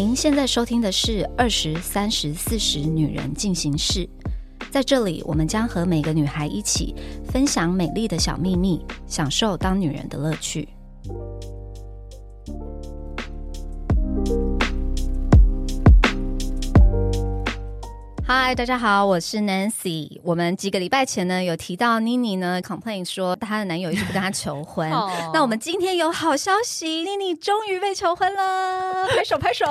[0.00, 4.08] 您现在收听的是二十三十四十女人进行式，
[4.70, 6.94] 在这里，我们将和每个女孩一起
[7.30, 10.66] 分享美丽的小秘密，享受当女人的乐趣。
[18.50, 20.18] 嗨，大家好，我是 Nancy。
[20.24, 24.90] 我们几个礼拜前呢，有提到妮妮呢 complain 说她的男友一直不跟她求婚。
[25.32, 29.64] 那我们今天有好消息，妮妮终于被求婚了，拍手拍手！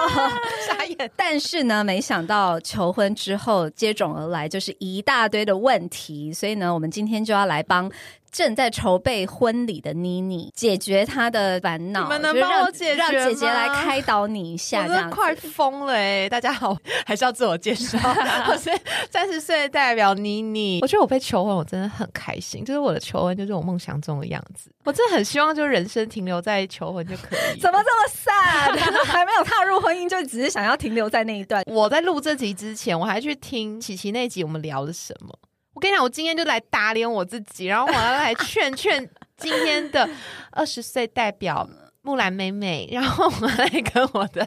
[0.66, 1.10] 傻眼。
[1.14, 7.92] 但是呢，没想到求婚之后接踵而来就是一大堆的问题，所以呢，我们今天就要来帮。
[8.30, 16.28] 正在筹备婚礼的妮妮解决她的烦恼，你们能帮我解决让姐姐来开导你一下，这样快疯了哎！
[16.28, 17.98] 大家好，还是要自我介绍，
[18.48, 18.70] 我是
[19.10, 20.78] 三十岁代表妮妮。
[20.82, 24.70] 我觉得我被求婚，我真的很开心，就是我的求婚就是我梦想中的样子。
[24.84, 27.58] 我真的很希望，就是人生停留在求婚就可以。
[27.60, 28.78] 怎么这么 sad？
[29.04, 31.62] 还没有踏入婚姻，就只是想要停留在那一段。
[31.66, 35.36] 我在录这集之前，我还去听琪琪那集，我们聊的什么？
[35.80, 40.06] 我跟你讲，我今天就来打脸我自己，然后我要来劝劝今天的
[40.52, 41.66] 二十岁代表
[42.02, 44.46] 木兰妹妹，然后我来跟我的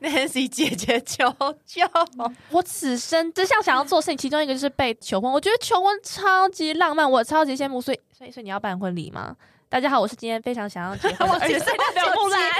[0.00, 1.32] Nancy 姐姐求
[1.64, 1.82] 救。
[2.50, 5.30] 我此生只想想要做事情，其中一个就是被求婚。
[5.30, 7.80] 我觉得求婚超级浪漫，我超级羡慕。
[7.80, 9.36] 所以，所以，所以你要办婚礼吗？
[9.68, 12.50] 大家好，我是今天非常想要结婚的代表木兰。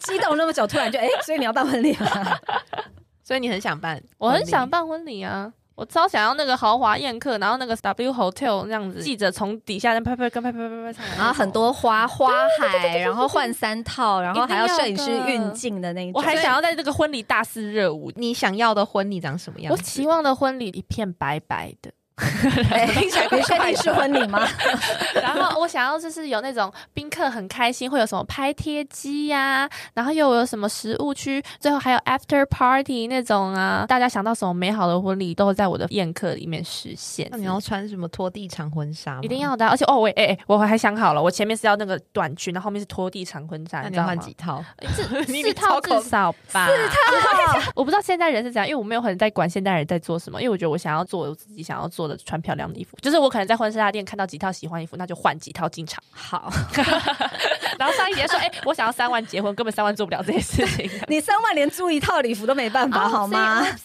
[0.00, 2.36] 激动那么久，突然就哎，所以你要办婚礼吗？
[3.22, 4.02] 所以你很想办？
[4.18, 5.52] 我很想办婚礼啊。
[5.74, 16.12] 我超想要那个豪华宴客，然后那个 W Hotel 那样子，记者从底下拍拍跟拍拍拍拍，然后很多花花海，然后换三套，然后还要摄影师运镜的那种。
[16.14, 18.12] 我还想要在这个婚礼大肆热舞。
[18.16, 19.72] 你想要的婚礼长什么样？
[19.72, 21.90] 我期望的婚礼一片白白的。
[22.94, 24.46] 听起来不确定是婚礼吗？
[25.20, 37.28] 然后我想要就是有那种宾客很开心，会有什么拍贴机呀，然后又有什么食物区，最后还有 after party 那种啊，大家想到什么美好的婚礼都会在我的宴客里面实现。
[37.30, 39.18] 那你要穿什么拖地长婚纱？
[39.22, 43.80] 一定要的，而且哦，我哎哎，我还想好了，我前面是要那个短裙，然后后面是拖地长婚纱。
[43.82, 44.64] 那你要换几套？
[44.94, 46.66] 四 四套至少吧。
[46.66, 52.11] 四套，我不知道现代人是怎样，因为我没有很在管现代人在做什么，因为我觉得我想要做我自己想要做的。
[52.16, 56.02] 穿漂亮的衣服，就是我可能在婚纱店看到几套喜欢衣服，那就换几套进场。
[56.10, 56.52] 好，
[57.78, 60.90] 然后上一节说：“哎，我想要三万结婚，根本三万做不了这些事情。
[61.08, 63.64] 你三万连租一套礼服都没办法，好吗？”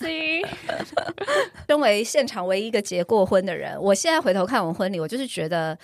[1.67, 5.77] 身为现场唯一一个结过婚的人，我现在回头看我婚礼，我就是觉得。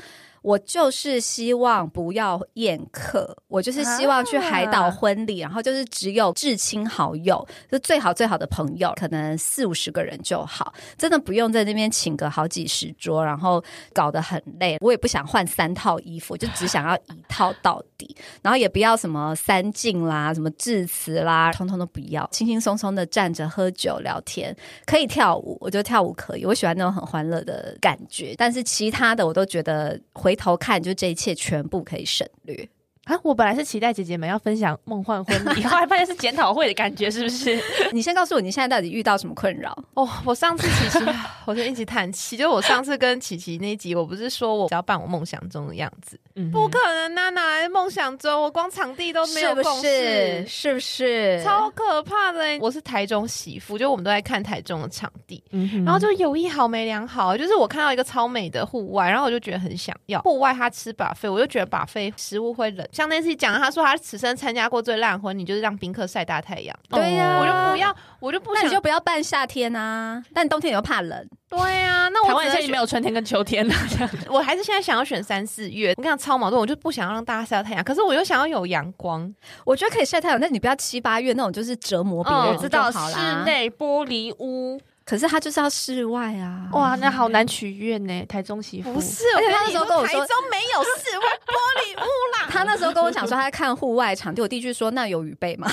[0.43, 14.77] 我就是希望不要宴客，我就是希望去海岛婚礼，然后就是只有至亲好友，就最好最好的朋友，可能四五十个人就好，真的不用在那边请个好几十桌，然后搞得很累。
[14.81, 24.53] 我也不想换三套衣服，就只想要一套到底， 然后也不要什么三敬啦、什么致辞啦，通通都不要，轻轻松松的站着喝酒聊天，
[24.85, 30.32] 可以跳舞，我觉得跳舞可以，我喜欢那种很欢乐的感觉，但是其他的我都觉得回。
[30.33, 32.67] 回头看，就这一切全部可以省略。
[33.05, 33.19] 啊！
[33.23, 37.59] 我本来是期待姐姐们要分享梦幻婚礼， 后来发现是检讨会的感觉，是不是？
[37.91, 39.77] 你先告诉我，你现在到底遇到什么困扰？
[39.93, 41.05] 哦，我上次琪琪，
[41.45, 42.37] 我就一起叹气。
[42.37, 47.29] 就我上次跟琪琪那集，我不是说我只要扮我梦想中的样子，嗯不可能啊！
[47.29, 48.41] 哪来梦想中？
[48.41, 51.41] 我光场地都没有共识，是不是？
[51.43, 52.57] 超可怕的！
[52.61, 55.43] 我是台中媳妇，就我们都在看台中的场地，
[55.85, 62.87] 然后就有一好没两好，就是我看到一个超美的户外，然后我就觉得很想要户外，它吃把费，我就觉得把费食物会冷。
[62.93, 66.73] 像那次讲，他说他此生参加过最烂婚礼，就是让宾客晒大太阳。
[66.89, 70.23] 对呀，我就不要，我就不想，那你就不要办夏天啊。
[70.33, 71.27] 但冬天你又怕冷。
[71.49, 73.73] 对呀，那我台湾现在没有春天跟秋天了。
[74.29, 75.89] 我还是现在想要选三四月。
[75.97, 79.33] 我跟你讲超矛盾，我就不想要让大家晒太阳，可是我又想要有阳光。
[79.65, 82.57] 我觉得可以晒太阳，但你不要七八月那种，就是折磨别人。
[82.59, 84.79] 知道室内玻璃屋。
[85.05, 86.69] 可是他就是要室外啊！
[86.71, 88.93] 哇，那好难取悦呢，台中媳妇。
[88.93, 92.07] 不是，而且他那时候跟我说，台中没有室外玻璃屋
[92.37, 92.47] 啦。
[92.51, 94.41] 他那时候跟我讲说，他在看户外场地。
[94.41, 95.69] 我弟去说，那有雨备吗？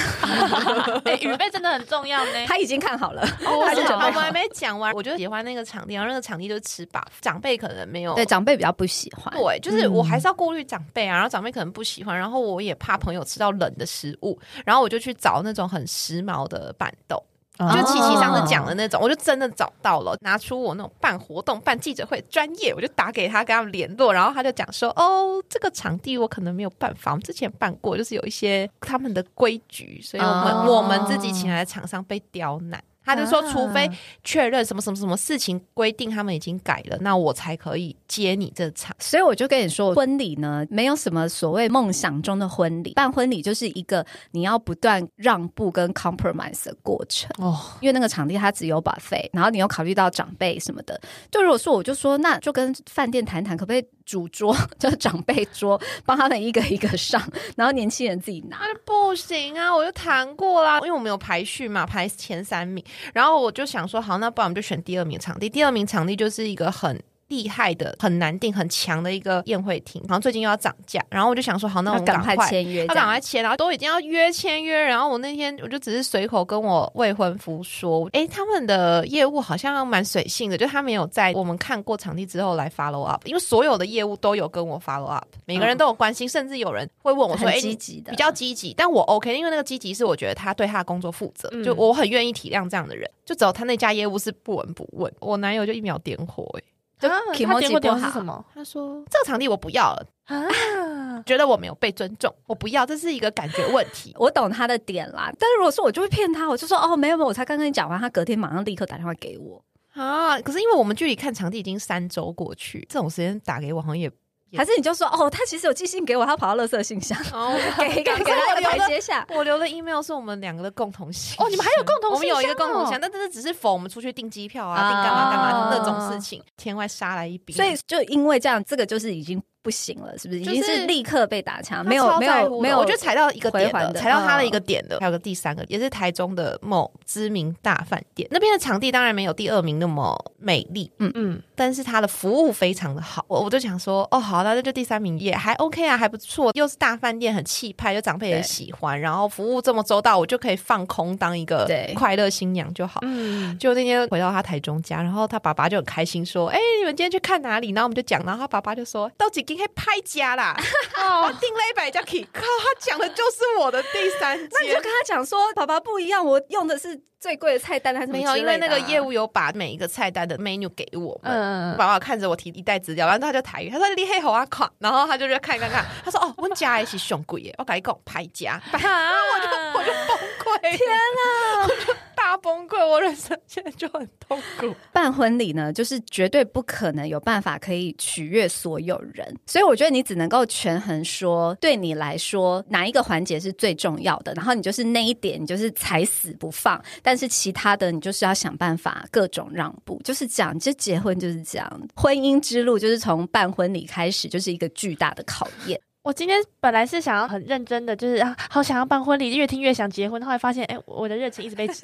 [1.20, 2.46] 雨备真的很重要呢。
[2.46, 4.04] 他已经看好了， 他就准备。
[4.06, 7.00] 我们还没讲完，我就喜欢那个场地，然后那个场地就是吃饱。
[7.20, 9.32] 长辈可能没有，对长辈比较不喜欢。
[9.32, 17.22] 对，就是我还是要顾虑长辈啊，然后长辈可能不喜欢，然后我也怕朋友吃到冷的食物，然后我就去找那种很时髦的板豆。
[17.68, 33.90] 就琪琪上次讲的那种，我就真的找到了，拿出我那种办活动、办记者会专业，我就打给他，跟他们联络，然后他就讲说：“哦，这个场地我可能没有办法，我们之前办过，就是有一些他们的规矩，所以我们我们自己请来的厂商被刁难。”他就说，除非
[34.22, 38.94] 确认什么什么什么事情规定他们已经改了，那我才可以接你这场。
[38.98, 47.58] 所以我就跟你说，婚礼呢，没有什么所谓梦想中的婚礼，办婚礼就是一个你要不断让步跟 compromise 的过程哦。
[47.80, 51.00] 因为那个场地它只有把费，然后你又考虑到长辈什么的。
[51.30, 57.22] 就如果说我就说，那就跟饭店谈谈，可不可以主桌 就长辈桌帮他们一个一个上，
[57.56, 58.58] 然后年轻人自己拿？
[58.84, 62.84] 不行啊，我就谈过啦，因为我们有排序嘛，排前三名。
[63.14, 65.48] 然后我就想说，好，那不然我们就选第二名场地。
[65.48, 67.00] 第二名场地就是一个很。
[67.30, 96.62] 厉害的很难定很强的一个宴会厅，然后最近又要涨价，然后我就想说好，那我们赶快签约，他赶快签，然后都已经要约签约，然后我那天我就只是随口跟我未婚夫说，哎，他们的业务好像蛮随性的，就他没有在我们看过场地之后来 follow up，因为所有的业务都有跟我 follow up，每个人都有关心，甚至有人会问我说，哎，积极的，比较积极，但我 OK，因为那个积极是我觉得他对他的工作负责，就我很愿意体谅这样的人，就只有他那家业务是不闻不问，我男友就一秒点火，哎。
[97.00, 98.44] 就他点过点是什么？
[98.54, 104.14] 他说这个场地我不要了啊，觉得我没有被尊重，我不要，这是一个感觉问题。
[104.20, 109.64] 我懂他的点啦，但是如果说我就会骗他，我就说哦，没有没有，我才刚跟你讲完，他隔天马上立刻打电话给我
[109.94, 110.40] 啊。
[110.40, 114.10] 可是因为我们距离看场地已经三周过去，这种时间打给我好像也。
[114.56, 117.16] 还是你就说哦，他其实有寄信给我，他跑到垃圾信箱，
[117.78, 119.26] 给给给他台阶下。
[119.30, 121.36] 我留的 email 是我们两个的共同信。
[121.38, 127.52] 哦，你们还有共同，我们有一个共同信，但这是只是否我们出去订机票啊，订干嘛干嘛那种事情，天外杀来一笔。
[127.52, 129.42] 所以就因为这样，这个就是已经。
[129.62, 131.84] 不行了，是不是已经是立刻被打枪？
[131.84, 134.98] 没有没有没有，我就踩到一个点的，踩到他的一个点的。
[135.00, 143.22] 还有个第三个，也是台中的某知名大饭店，那边的场地当然没有第二名那么美丽，嗯嗯，但是他的服务非常的好。
[143.28, 153.00] 我我就想说，哦，好，那就第三名也还 OK 啊，还不错，又是大饭店，很气派，又长辈也喜欢，然后服务这么周到，我就可以放空当一个快乐新娘就好。
[153.02, 157.72] 嗯，就那天回到他台中家，然后他爸爸就很开心说，哎，你们今天去看哪里？
[157.72, 159.44] 然后我们就讲，然后他爸爸就说，到几。
[159.50, 160.54] 今天拍家啦！
[161.24, 164.48] 我订了一百家 K，靠， 他讲的就是我的第三间。
[164.52, 168.36] 那你就跟他讲说，爸爸不一样，我用的是最贵的菜单，还是没有？
[168.36, 171.76] 因为那个业务有把每一个菜单的 menu 给我们。
[171.76, 179.48] 爸爸看着我提一袋资料，然后他就台语，他说你黑好啊看，然后他就在看看看， 他说哦，我家也是熊贵耶，我赶紧讲拍家，我就
[179.80, 181.94] 我就崩溃，天哪！
[182.30, 184.72] 大崩溃，我人生现在就很痛苦。
[184.92, 196.80] 办婚礼呢，就是绝对不可能有办法可以取悦所有人，所以我觉得你只能够权衡说，对你来说哪一个环节是最重要的，然后你就是那一点，你就是踩死不放。
[197.02, 200.72] 但是其他的，你就是要想办法各种让步，就是讲这。
[200.80, 205.78] 结婚就是这样，婚姻之路就是从办婚礼开始，就是一个巨大的考验。
[206.02, 210.20] 我今天本来是想要很认真的，就是啊好想要办婚礼，越听越想结婚。
[210.24, 211.74] 后来发现，哎，我的热情一直被浇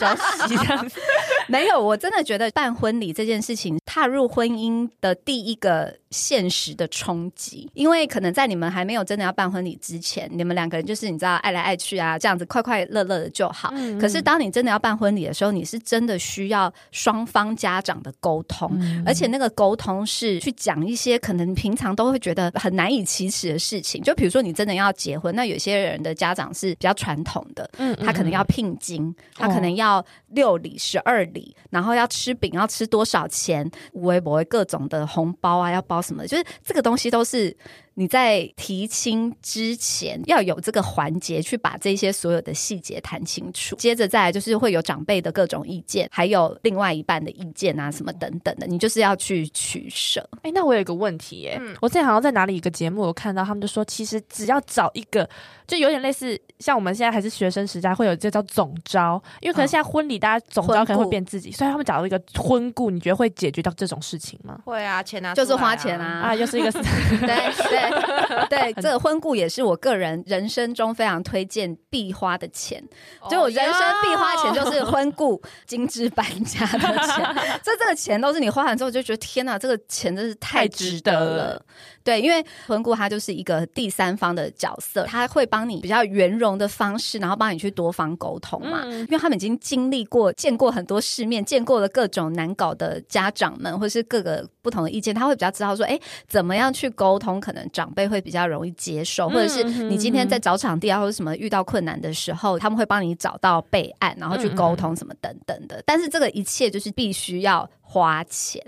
[0.00, 0.98] 浇熄，这样子。
[1.46, 13.72] 没有，我真的觉得办婚礼这件事情，踏入婚姻的第一个现实的冲击，因为可能在你们还没有真的要办婚礼之前，你们两个人就是你知道爱来爱去啊，这样子快快乐乐的就好。
[14.00, 18.76] 可是当你真的要办婚礼的时候，你是真的需要双方家长的沟通，
[19.06, 23.51] 而且那个沟通是去讲一些可能平常都会觉得很难以启齿。
[23.52, 37.56] 的事情，就比如说你真的要结婚，那有些人的家长是比较传统的，嗯，他可能要聘金，他可能要六礼、十二礼，然后要吃饼，要吃多少钱，微博各种的红包啊，要包什么，就是这个东西都是。
[37.94, 43.76] 你在提亲之前要有这个环节，去把这些所有的细节谈清楚。
[43.76, 50.28] 接着再来就是会有长辈的各种意见，还有另外一半的意见啊，什么等等的，你就是要去取舍。
[50.42, 55.28] 哎，那我有一个问题，哎，我之前好像在哪里一个节目有看到，他们就说，其实只要找一个，
[55.66, 64.58] 就有点类似像我们现在还是学生时代会有这叫总招，因为可能现在婚礼大家总招可能会变自己，所以他们找到一个婚顾，你觉得会解决到这种事情吗？
[64.64, 66.80] 会啊，钱啊就是花钱啊，啊，又是一个对
[68.48, 68.72] 对。
[68.72, 72.82] 对，这个婚顾也是我个人人生中非常推荐必花的钱，
[73.30, 81.62] 就我人生必花钱就是婚顾精致搬家的钱， 这这个钱都是你花完之后就觉得天哪，这个钱真是太值得了。
[82.04, 88.84] 对，因为婚顾他就是一个第三方的角色，他会帮你比较圆融的方式，然后帮你去多方沟通嘛。
[88.84, 105.82] 因为他们已经经历过、见过很多世面，见过了各种难搞的家长们，或是各个不同的意见，他会比较知道说，哎，怎么样去沟通，可能长辈会比较容易接受，或者是你今天在找场地啊，或者什么遇到困难的时候，他们会帮你找到备案，然后去沟通什么等等的。
[105.86, 108.62] 但是这个一切就是必须要花钱，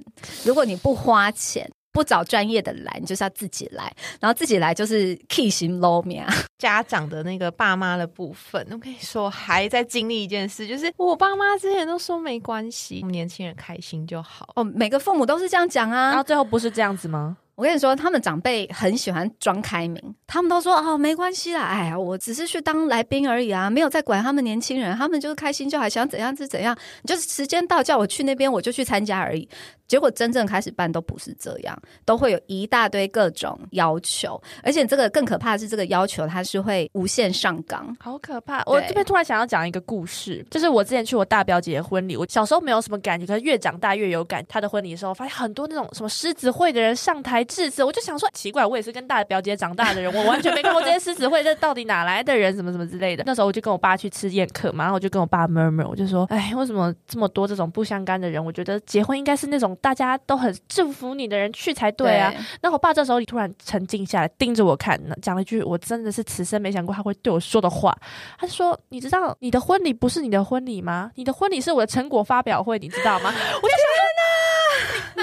[0.45, 1.71] 如果你不花钱。
[1.95, 6.27] 不找专业的来，你就是要自己来，然后自己来就是 key 型 low 面。
[6.59, 14.49] 家长的那个爸妈的部分，我跟你说，还在经历一件事，就是我爸妈之前都说没关系，我们年轻人开心就好。
[14.57, 17.37] 哦，每个父母都是这样讲啊，然后最后不是这样子吗？
[17.57, 29.49] 我跟你说，他们长辈很喜欢装开明，他们都说哦，没关系啦，哎呀，我只是去当来宾而已啊，没有在管他们年轻人，他们就是开心就好，想怎样是怎样，就是时间到叫我去那边，我就去参加而已。
[29.87, 38.63] 结果真正开始办都不是这样，都会有一大堆各种要求，而且这个更可怕的是，这个要求它是会无限上纲，好可怕！
[38.65, 44.43] 我这边突然想要讲一个故事，就是我之前去我大表姐的婚礼，我小时候没有什么感觉，可是越长大越有感。
[44.49, 52.55] 她的婚礼的时候，发现很多那种什么狮子会的人上台致辞，我就想说奇怪，我也是跟大表姐长大的人，我完全没看过这些狮子会，这到底哪来的人？
[52.55, 53.23] 什么什么之类的。
[53.27, 58.45] 那时候我就跟我爸去吃宴客嘛，然后我就跟我爸 murmur，我就说，哎，为什么这么多这种不相干的人？
[58.45, 62.33] 我觉得结婚应该是那种大家都很祝福你的人去才对啊。
[62.61, 67.97] 那我爸这时候突然沉静下来，盯着我看，讲了一句我真的是此生没想过他会对我说的话。
[68.39, 71.11] 他说：“你知道你的婚礼不是你的婚礼吗？
[71.15, 73.33] 你的婚礼是我的成果发表会，你知道吗？”
[73.63, 73.94] 我就想。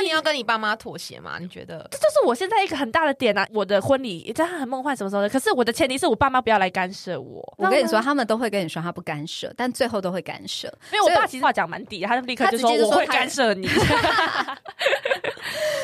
[0.01, 1.37] 那你要跟你爸妈妥协吗？
[1.39, 3.47] 你觉得这就是我现在一个很大的点啊！
[3.53, 5.29] 我的婚礼真的很梦幻，什么时候的？
[5.29, 7.53] 可是我的前提是我爸妈不要来干涉我。
[7.55, 10.67] 我跟你说，他们都会跟你说他不干涉，但最后都会干涉。
[10.91, 13.69] 因为我爸其实话讲蛮低，他就立刻就说我会干涉你。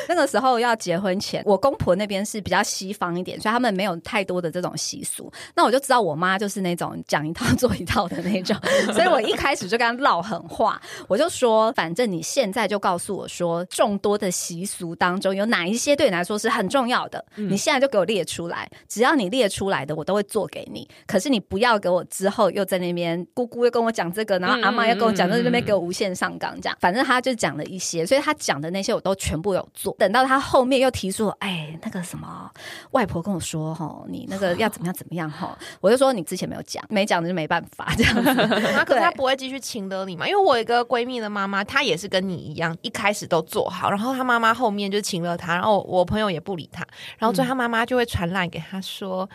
[0.08, 5.30] 那个时候要结婚前，我公婆那边是比较西方一点，所以他们没有太多的这种习俗。
[5.54, 8.56] 那我就知道我妈就是那种讲一套 做一套的那种，
[8.94, 18.70] 所以我一开始就跟他唠狠话，我就说，反正你现在就告诉我说，众多的习俗当中有哪一些对你来说是很重要的，你现在就给我列出来。
[18.88, 20.88] 只要你列出来的，我都会做给你。
[21.06, 26.78] 可是你不要给我之后又在那边姑姑又跟我讲这个，然后阿妈又跟我讲，在那边给我无限上纲，这样。
[26.80, 29.94] 反正他就讲了一些，所以他讲的那些我都全部有做。
[29.98, 32.50] 等到他后面又提出，哎，那个什么，
[32.92, 38.34] 外婆跟我说，哈，你那个要怎么样怎么样，哈，我就说你之前没有讲，没讲的就没办法这样子。
[38.74, 40.28] 那可是他不会继续请得你嘛？
[40.28, 46.86] 因为我一个闺蜜的妈妈，她也是跟你一样，一开始都做好，然后他妈妈后面就请了他，然后我朋友也不理他，
[47.18, 49.28] 然后最后他妈妈就会传染给他说。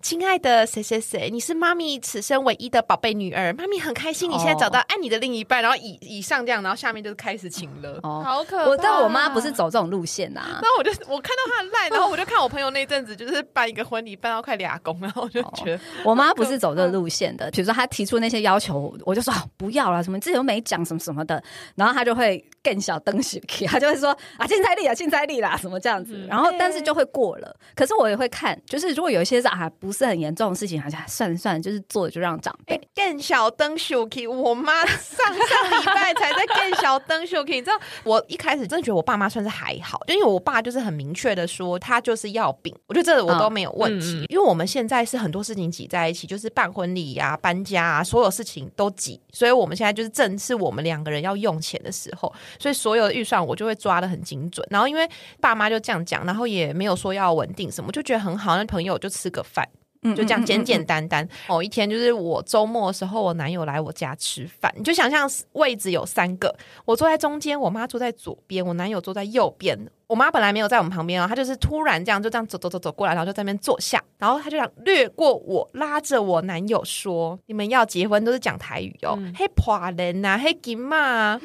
[0.00, 8.22] 亲爱的谁谁谁，你是妈咪此生唯一的宝贝女儿，妈咪很开心你现在找到爱你的另一半，然后以以上这样，然后下面就是开始请了，哦。
[8.22, 21.42] 好可我但我妈不是走这种路线呐，那我就我看到她的赖，然后我就看我朋友那阵子就是办一个婚礼办到快俩公，然后我就觉得我妈不是走这个路线的，比如说她提出那些要求，我就说不要了，什么自己又没讲什么什么的，
[21.76, 29.94] 然后她就会更小灯喜，她 就会说啊竞彩力啊竞彩力啦什么这样子，然后但是就会过了，可是我也会看，就是如果有一些是啊不。
[29.94, 34.28] 是很严重的事情，好像算了算了，就是做了就让长辈更小灯 shuki。
[34.28, 44.26] 我妈上上礼拜才在更小灯 shuki，你知道，我一开始真的觉得我爸妈算是还好，就因为我爸就是很明确的说他就是要饼，我觉得这我都没有问题。
[44.28, 54.66] 因为我们现在是很多事情挤在一起，就是办婚礼呀、搬家啊，所有事情都挤，所以我们现在就是正是我们两个人要用钱的时候，所以所有的预算我就会抓的很精准。
[54.70, 55.08] 然后因为
[55.40, 58.56] 爸妈就这样讲，然后也没有说要稳定什么，就觉得很好。
[58.56, 59.68] 那朋友就吃个饭。
[60.14, 61.26] 就这样简简单单。
[61.48, 64.70] 某一天，就是我周末的时候，我男友来我家吃饭。
[64.76, 69.78] 你就想象位置有三个，我坐在中间，我妈坐在左边，我男友坐在右边。
[70.06, 81.40] 我妈本来没有在我们旁边哦，她就是突然这样就这样走走走走过来，然后就在那边坐下，然后她就想掠过我，拉着我男友说：“你们要结婚都是讲台语哦，嘿破人呐，嘿金嘛。”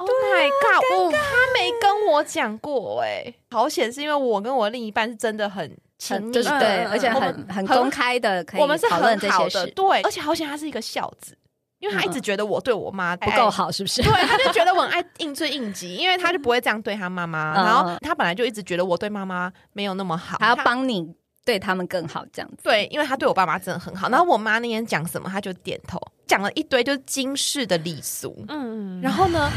[0.00, 1.14] Oh my god！
[1.14, 5.76] 他没跟我讲过哎，好险是因为我跟我另一半是真的很。
[6.32, 9.66] 就是对，而且很很公开的，可以讨论这些事。
[9.76, 11.36] 对，而且好险他是一个孝子，
[11.78, 14.00] 因为他一直觉得我对我妈不够好，是不是？
[14.02, 17.52] 对，他就觉得我很爱应追应急，因为他就不会这样对他妈妈。
[17.52, 21.14] 然后他本来就一直觉得我对妈妈没有那么好，还要帮你
[21.44, 22.58] 对他们更好这样子。
[22.62, 24.08] 对，因为他对我爸妈真的很好。
[24.08, 28.44] 然后我妈那天讲什么，他就点头，讲了一堆就是金氏的礼俗。
[28.48, 29.50] 嗯，然后呢，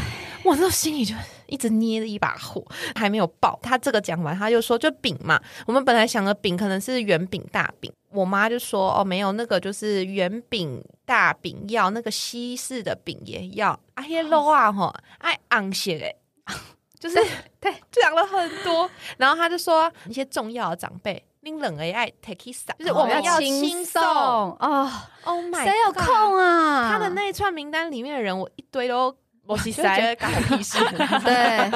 [0.44, 1.14] 我那心里就。
[1.46, 2.64] 一直捏着一把火，
[2.96, 3.56] 还没有爆。
[3.62, 15.98] 他这个讲完，他就说：“就饼嘛，我们本来想的饼可能是圆饼、大饼。”我妈就说：“哦，没有，那个就是圆饼、大饼要，那个西式的饼也要。”哎呀，肉啊，哈，爱昂些
[16.46, 16.54] 哎，
[16.98, 17.16] 就是
[17.60, 18.90] 对，讲了很多。
[19.18, 24.90] 然后他就说：“一些重要的长辈，拎冷 A 爱 take it 就是我们要轻松哦。
[25.24, 26.90] ”Oh my，谁有空啊？
[26.90, 29.14] 他的那一串名单里面的人，我一堆都。
[29.46, 30.78] 我其实就觉得干我屁事。
[31.24, 31.70] 对，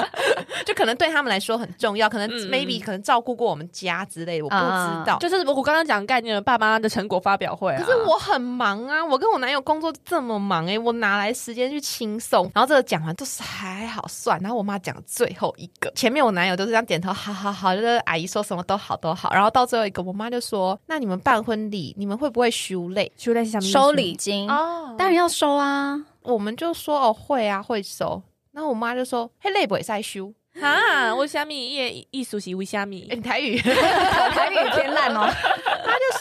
[0.64, 5.18] 就可能对他们来说很重要，可能嗯 maybe 可能照顾过我们家之类的，我不啊知道。
[5.18, 7.82] 就是我刚刚讲的概念，爸妈的成果发表会啊。
[7.82, 12.50] 可是我很忙啊，我跟我男友工作这么忙哎、我哪来时间去轻松？
[12.54, 30.32] 然后这个讲完都是还好算，然后我妈讲最后一个，前面我男友都是这样点头，好好好，就是阿姨说什么都好都好，然后到最后一个，我妈就说：“那你们办婚礼，你们会不会修累修类是什么收礼金，哦，当然要收啊。？”我们就说：“哦，会啊，会收。”然后我妈就说：“嘿，累不会再修？
[30.61, 33.58] 啊，为虾米也艺术是为虾米台语。
[33.62, 35.28] ”台语偏烂哦。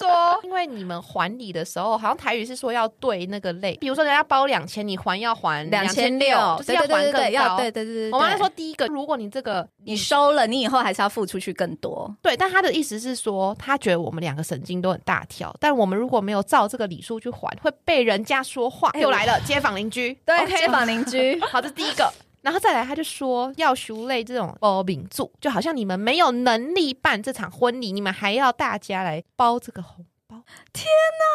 [0.08, 7.58] 他就说，因为你们还礼的时候，好像台语是说要对那个类，比如说人家包两千，你还要还两千六六，就是要还更高。
[7.58, 8.12] 对对对对。
[8.12, 12.14] 我妈就说，第一个，如果你这个你收了，你以后还是要付出去更多。
[12.22, 18.90] 对，但他的意思是说，他觉得我们两个神经都很大条，但我们如果没有照这个礼数去还，会被人家说话。
[18.94, 22.12] 哎又来了，街坊邻居，对街坊邻居， 好，这是第一个。
[22.48, 30.42] 然后再来，他就说要赎类这种包饼住，就好像你们没有能力办这场婚礼，你们还要大家来包这个红包。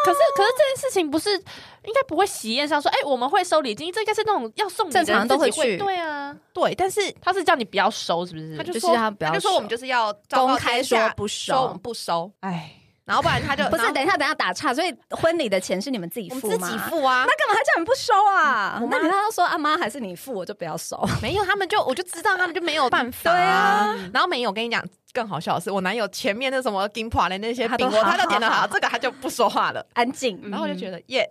[0.06, 5.76] 可是可是这件事情不是应该不会喜宴上说，哎、我们会收礼金，这应该是那种要送正常都会去。
[5.76, 8.56] 对啊，对，但是他是叫你不要收，是不是？
[8.64, 11.52] 就是他就说，他不要收就说我们就是要公开说不收。
[11.52, 12.72] 说我们不收，哎，
[13.04, 14.72] 然后不然他就不是，等一下，等一下打岔。
[14.72, 16.70] 所以婚礼的钱是你们自己我们自？
[16.70, 17.32] 己付啊那。
[17.42, 18.80] 干嘛还叫你不收啊？
[18.90, 20.96] 那你他要说阿妈还是你付，我就不要收。
[21.20, 29.84] 没有，他们就我就知道他们就没有办法、对啊，然后没有，我跟你讲，更好笑的是，我男友前面那什么金破的那些饼，他都点的好好好，这个他就不说话了。
[29.92, 31.28] 安静，然后我就觉得、yes，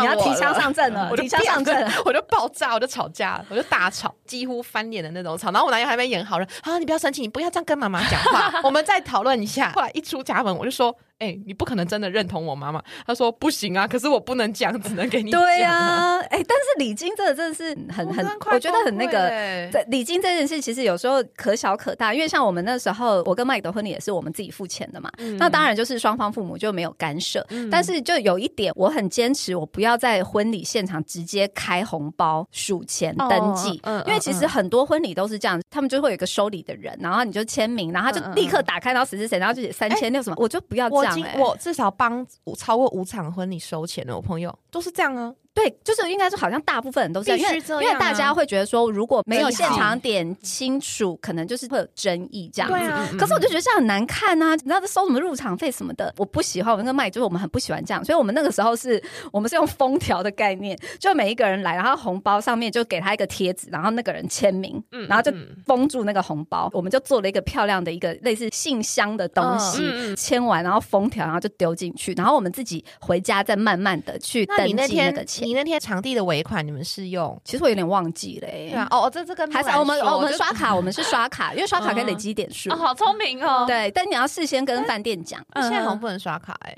[0.00, 1.90] 你要提枪上阵了，我就提枪上阵。
[2.04, 5.50] 我就爆炸，我就吵架，我就大吵，几乎翻脸的那种吵。
[5.50, 9.72] 然后我男友还没演好了，啊，你不要生气，你不要这样跟妈妈讲话， 我们再讨论一下。
[9.72, 12.82] 后来一出家门，我就说，哎、你不可能真的认同我妈妈。
[13.06, 15.72] 他说不行啊，可是我不能讲，只能给你讲对呀。
[15.72, 19.28] 啊， 哎，但是礼金这个真的是很很我觉得很那个。
[19.28, 25.10] 欸对礼金这件事，其实有时候可小可大，因为像我们那时候，我跟麦克的婚礼也是我们自己付钱的嘛。
[25.18, 45.32] 嗯那当然就是双方父母就没有干涉，嗯但是就有一点，我很坚持，我不要在婚礼现场直接开红包数钱哦登记，因为其实很多婚礼都是这样，他们就会有一个收礼的人，然后你就签名，然后他就立刻打开，然后谁谁谁，然后就写三千六什么，我就不要这样、我经欸，我至少帮五超过五场婚礼收钱的，我朋友都是这样啊。
[45.54, 52.78] 对，就是应该说，好像大部分人都是这样，因为必须这样啊因为大家会觉得说，如果没有现场点清楚，可能就是会有争议这样子。
[52.78, 54.54] 对啊可是我就觉得这样很难看啊！
[54.54, 56.72] 你知道这收什么入场费什么的，我不喜欢。
[56.72, 66.70] 我那个麦就是我们很不喜欢这样，所以我们那个时候是我们是用封条的概念，就每一个人来，然后红包上面就给他一个贴纸，然后那个人签名，嗯然后就嗯封住那个红包。
[66.72, 69.82] 我们就做了一个漂亮的一个类似信箱的东西，
[70.16, 75.52] 签完然后封条，然后就丢进去，然后我们自己回家再慢慢的去登记那个钱你。
[75.54, 77.40] 那天场地的尾款你们是用？
[77.44, 82.70] 其实我有点忘记了、欸，对啊，哦，这这跟还是我们哦我们刷卡，我们是刷卡，因为刷卡可以累积点数。
[82.70, 85.40] 哦，好聪明哦，对，但你要事先跟饭店讲。
[85.54, 86.76] 嗯现在好像不能刷卡哎、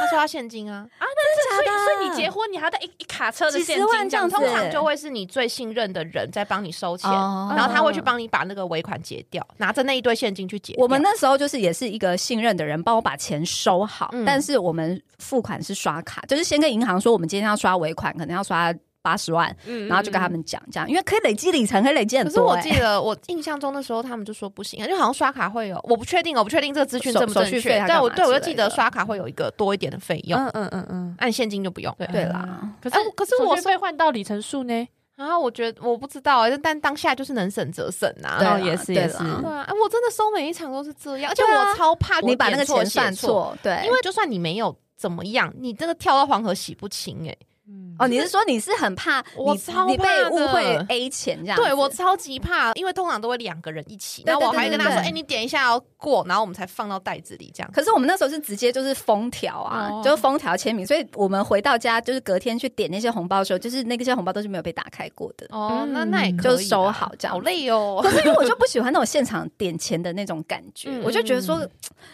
[0.00, 0.86] 他说要现金啊，
[1.54, 10.74] 所以所以你结婚你还要带一一卡车的现金万这样通常就会是你最信任的人在帮你收钱，哦然后他会去帮你把那个尾款结掉，拿着那一堆现金去结。
[10.78, 22.68] 我们那时候就是也是一个信任的人帮我把钱收好，嗯但是我们付款是刷卡，就是先跟银行说我们今天要刷尾款，可能要刷八十万，嗯然后就跟他们讲这样，因为可以累积里程，可以累积很多可是。
[22.68, 31.94] 我记得，我印象中的时候，他们就说不行，就好像刷卡会有，我不确定，我不确定这个资讯手正不正确但我对我就记得刷卡会有一个多一点的费用，嗯嗯嗯嗯，按现金就不用。
[31.98, 34.88] 对对啦，可是哎可是我手续费换到里程数呢？
[35.16, 38.36] 然后我觉得我不知道，但当下就是能省则省呐。
[38.40, 47.36] 对也是对啦也是对啊，哎我真的收每一场都是这样，而且我超怕你把那个钱算错，错，对，因为就算你没有怎么样，你这个跳到黄河洗不清哎。
[47.66, 51.56] 嗯哦，你是说你是很怕你我超你被误会 A 钱这样？
[51.56, 65.46] 对我超级怕，因为通常都会两个人一起，对然后我还会跟他说：“对哎，你点一下要过，然后我们才放到袋子里这样。”可是我们那时候是直接就是封条啊，哦就是封条签名，所以我们回到家就是隔天去点那些红包的时候，就是那些红包都是没有被打开过的。
[65.50, 68.10] 哦，那嗯那也就收好这样好累哦可。
[68.10, 71.58] 是因为我就不喜欢那种现场点钱的那种感觉，嗯我就觉得说，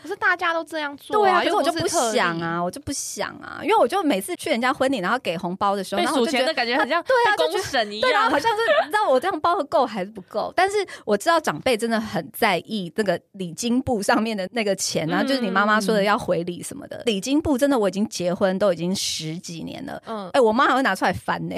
[0.03, 2.39] 可是大家都这样做对啊，啊，可是我就不想。
[2.41, 8.39] 啊，我就不想啊，因为我就每次去人家婚礼，然后给红包的时候，被然后我就觉得数钱的感觉很像对啊公审一对啊，样好。
[8.39, 17.03] 像是你知道我这样包的够还是不够，但是我知道长辈真的很在意那个礼金簿上面的那个钱啊，嗯就是你妈妈说的要回礼什么的。
[17.07, 21.55] 礼金簿真的我已经结婚都已经十几年了，嗯，哎、我妈还会拿出来翻呢、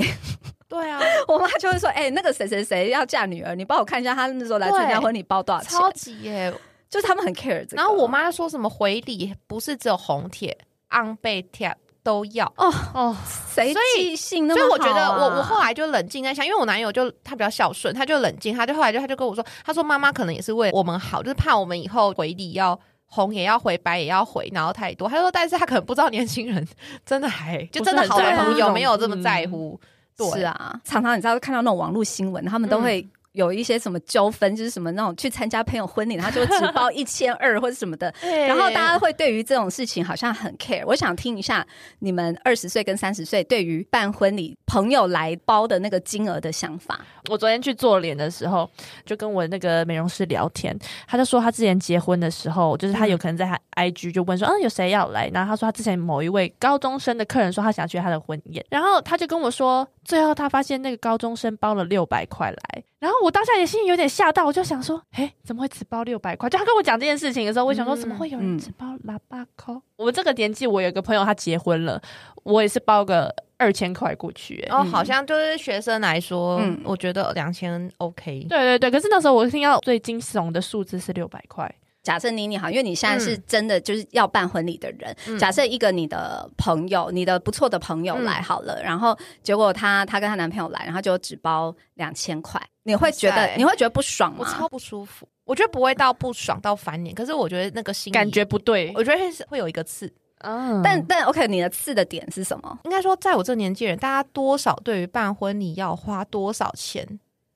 [0.68, 6.52] 对啊，我妈就会说，哎、那个谁谁谁要嫁女儿，你帮我看一下她那时候来参加婚礼包多少钱，超级耶。
[6.90, 7.76] 就是他们很 care 这个。
[7.76, 10.54] 然后我妈说什么回礼不是只有红帖、
[10.88, 12.46] 昂贝贴都要。
[12.56, 13.16] 哦哦，
[13.48, 14.68] 谁所以记性那所以？
[14.70, 22.78] 我觉得我我后来就冷静在想，因为我男友就他比较孝顺，他就冷静，他就后来就他就跟我说，他说妈妈可能也是为我们好，就是怕我们以后回礼要。
[23.14, 25.06] 红也要回，白也要回，然后太多。
[25.06, 26.66] 他说，但是他可能不知道年轻人
[27.04, 29.78] 真的还就真的好的朋友没有这么在乎。
[30.16, 33.06] 对，是啊，常常你知道看到那种网络新闻，他们都会。
[33.32, 38.12] 有一些什么纠纷，就是什么那种去参加朋友婚礼，他就只包一千二或者什么的，
[38.46, 40.82] 然后大家会对于这种事情好像很 care。
[40.86, 41.66] 我想听一下
[42.00, 47.00] 你们二十岁跟三十岁对于办婚礼朋友来包的那个金额的想法。
[47.30, 48.68] 我昨天去做脸的时候，
[49.06, 55.30] 就跟我那个美容师聊天，他就说他之前结婚的时候，就是他有可能在他 IG 就问说，嗯，有谁要来？
[55.32, 66.48] 然后他说他之前某一位高中生的客人说他想去他的婚宴，然后他就跟我说，最后他发现那个高中生包了六百块来，然后我当下也心里有点吓到，我就想说，哎，怎么会只包六百块？
[66.48, 69.80] 就他跟我讲这件事情的时候，我想说，怎么会有人只包喇叭扣？
[69.96, 72.00] 我们这个年纪，我有一个朋友他结婚了，
[72.42, 73.34] 我也是包个。
[73.58, 78.44] 二千块过去，然后好像就是学生来说，嗯，我觉得两千 OK。
[78.48, 81.72] 对对对，可是那时候我听到最惊悚的数字是六百块。
[82.02, 85.16] 假设你你好，因为你现在是真的就是要办婚礼的人。
[85.38, 94.38] 假设一个你的朋友，你的不错的朋友来好了，然后结果她她跟她男朋友来，然后就只包两千块，你会觉得你会觉得不爽吗？
[94.40, 100.12] 我超不舒服，我觉得不会到不爽到翻脸，可是我觉得那个心感觉不对，我觉得会有一个刺。
[100.44, 102.76] 嗯但但 OK，你的刺的点是什么？
[102.82, 107.06] 应该说，在我这年纪人，大家多少对于办婚礼要花多少钱，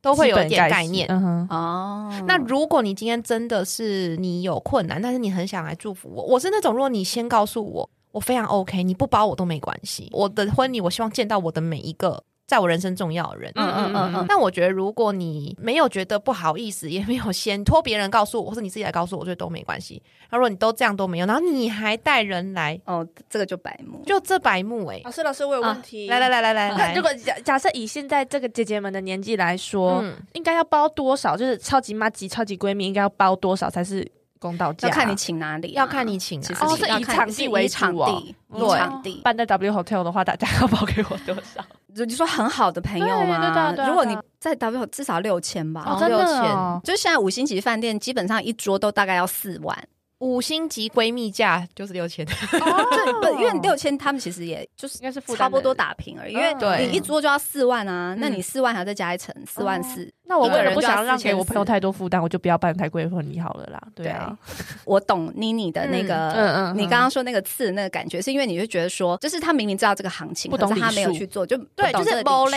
[0.06, 1.08] 都会有一点概念。
[1.50, 10.08] 哦，那如果你今天真的是你有困难，但是你很想来祝福我，我是那种，如果你先告诉我，我非常 OK，你不包我都没关系。
[10.12, 12.22] 我的婚礼，我希望见到我的每一个。
[12.46, 14.26] 在我人生重要的人，嗯嗯嗯嗯。
[14.28, 20.00] 但我觉得，如果你没有觉得不好意思，也没有先托别人告诉我，或者你自己来告诉我，我觉得都没关系。
[20.30, 25.00] 他说，如果你都这样都没有，然后你还带人来，哦，这个就白目，就这白目哎。
[25.04, 26.08] 老师，老师，我有问题。
[26.08, 30.04] 来来来来来那，如果假假设以现在这个姐姐们的年纪来说，
[30.34, 31.36] 应该要包多少？
[31.36, 34.08] 就是超级妈级、超级闺蜜，应该要包多少才是？
[34.38, 34.88] 公道价。
[34.88, 38.34] 要看你请哪里，要看你请，其实是以场地为场地，
[38.76, 39.20] 场地。
[39.24, 41.64] 办在 W Hotel 的话，大家要包给我多少？
[41.94, 43.74] 就说很好的朋友吗？
[43.86, 46.80] 如果你在 W 至少六千吧，六千。
[46.84, 49.76] 就现在五星级饭店基本上一桌都大概要四万。
[50.20, 56.54] 五星级闺蜜价就是六千，对，因为六千他们其实也就是应该是差不多打平而已，因为
[56.86, 63.82] 你一桌就要四万啊，那你四万还要再加一层四万四，那我个人不想让给我朋友太多负担，我就不要办太贵婚礼好了啦。
[63.94, 64.34] 对啊，
[64.86, 72.56] 我懂妮妮的那个，嗯嗯，你刚刚说那个刺那个感觉，是因为你就觉得说，就是他明明知道这个行情，不懂他没有去做，就对，就是 m o l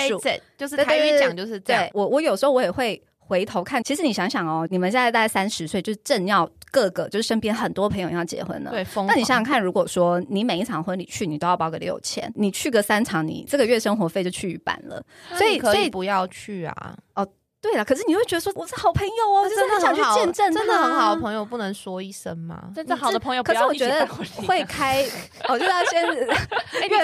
[0.58, 1.86] 就是台语讲就是这样。
[1.94, 3.02] 我我有时候我也会。
[3.30, 8.72] 回头看，其实你想想哦，你们现在大概三十岁，就是正要各个就是身边很多朋友要结婚了。
[8.72, 15.04] 对，那你想想看，如果说你每一场婚礼去，你都要包个六千，你去个三场，你这个月生活费就去一半了。
[15.36, 16.98] 所以可以不要去啊？
[17.16, 17.28] 哦。
[17.62, 22.72] 对了，可是你会觉得说我是好朋友哦，真的想去见证，真的很好的朋友不能说一声吗？
[22.74, 25.06] 真的好的朋友，可是我觉得会开，
[25.50, 26.26] 我 就要先月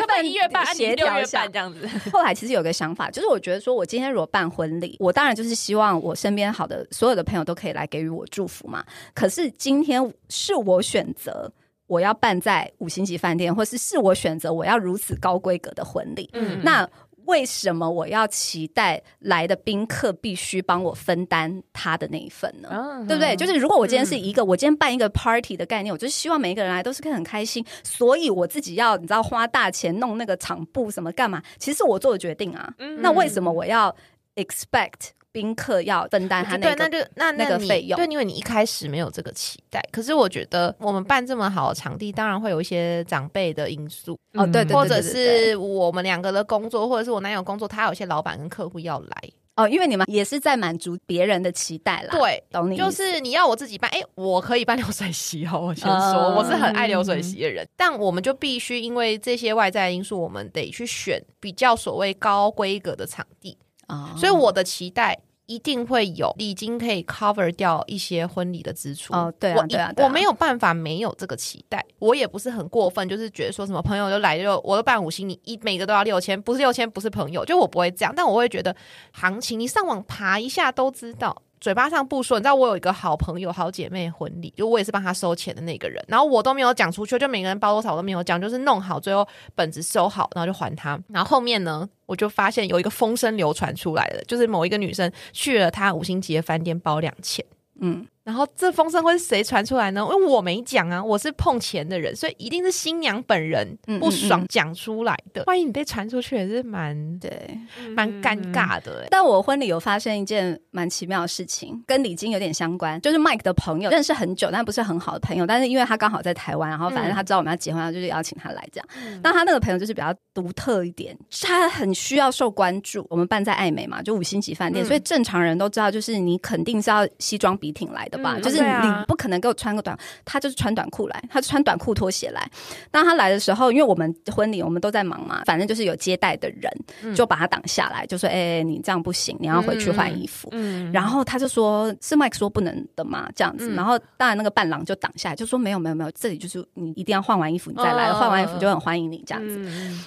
[0.07, 1.85] 份一月半协调一下这样子。
[2.09, 8.81] 后来其实有个想法，就是我觉得说我今天如果办婚礼，我当然就是希望我身边好的所有的朋友都可以来给予我祝福嘛。
[9.13, 11.51] 可是今天是我选择
[11.87, 16.89] 我要办在五星级饭店，或是是我选择我要如此高规格的婚礼，嗯，那。
[17.25, 23.05] 为什么我要期待来的宾客必须帮我分担他的那一份呢？
[23.07, 23.35] 对不对？
[23.35, 31.41] 就是如果我今天是一个，我今天办一个 party 的概念，我就希望每一个人来都是可以很开心，所以我自己要你知道花大钱弄那个场布什么干嘛？
[31.57, 33.95] 其实我做的决定啊，那为什么我要
[34.35, 35.11] expect？
[35.35, 39.85] 宾客要分担他那个，那就那那个费用，对，因为你一开始没有这个期待。
[39.91, 52.17] 可是我觉得我们办这么好的场地，当然会有一些长辈的因素哦，对对，或者是我们两个的工作，或者是我男友工作，他有些老板跟客户要来哦，因为你们也是在满足别人的期待啦。
[52.17, 55.67] 对，懂你，就是你要我自己办，哎，我可以办流水席哦。
[55.67, 64.15] 我先说，我是很爱流水席的人，但我们就必须因为这些外在因素，我们得去选比较所谓高规格的场地啊。
[64.17, 65.17] 所以我的期待。
[65.47, 69.13] 一定会有礼金可以 cover 掉一些婚礼的支出。
[69.13, 78.75] 哦，对啊，对啊，我没有办法没有这个期待，我也不是很过分，就是觉得说什么朋友就来就我都办五星，你一每个都要六千，不是六千不是朋友，就我不会这样，但我会觉得
[79.11, 81.41] 行情你上网爬一下都知道。
[81.65, 90.91] 嘴巴上不说，你知道我有一个好朋友、好姐妹婚礼，就我也是帮她收钱的那个人，然后我都没有讲出去，就每个人包多少我都没有讲，就是弄好，最后本子收好，然后就还她。
[91.07, 97.43] 然后后面呢，我就发现有一个风声流传出来了，就是某一个女生去了她五星级的饭店包两千，
[97.81, 100.01] 嗯，然后这风声会是谁传出来呢？
[100.11, 105.43] 因为我没讲啊，我是碰钱的人，所以一定是新娘本人不爽讲出来的。
[105.45, 107.55] 万一你被传出去，也是蛮对，
[107.95, 109.05] 蛮尴尬的。
[109.11, 118.87] 但我婚礼有发生一件蛮奇妙的事情，跟礼金有点相关，就是 Mike 的朋友认识很久，但不是很好的朋友，但是因为他刚好在台湾，然后反正他知道我们要结婚，他就是邀请他来这样。
[119.21, 123.05] 那他那个朋友就是比较独特一点，他很需要受关注。
[123.07, 128.39] 我们办在爱美嘛，就五星级饭店，所以正常人都知道，就是你肯定是要西装笔挺来的吧？
[128.39, 132.49] 就是你不可能给我穿个短，他就是穿短裤来，他穿短裤拖鞋来。
[132.91, 140.49] 当他来的时候，因为我们婚礼我们都在忙嘛，反正就是有接待的人就把他挡下来，就说：“哎，你这样不行，你要回去换衣服。”
[140.93, 149.59] 然后他就说：“是 Mike 说不能的嘛，这样子。”然后当然那个伴郎就挡下来，就说：“没有没有没有，这里就是你一定要换完衣服你再来，换完衣服就很欢迎你这样子。”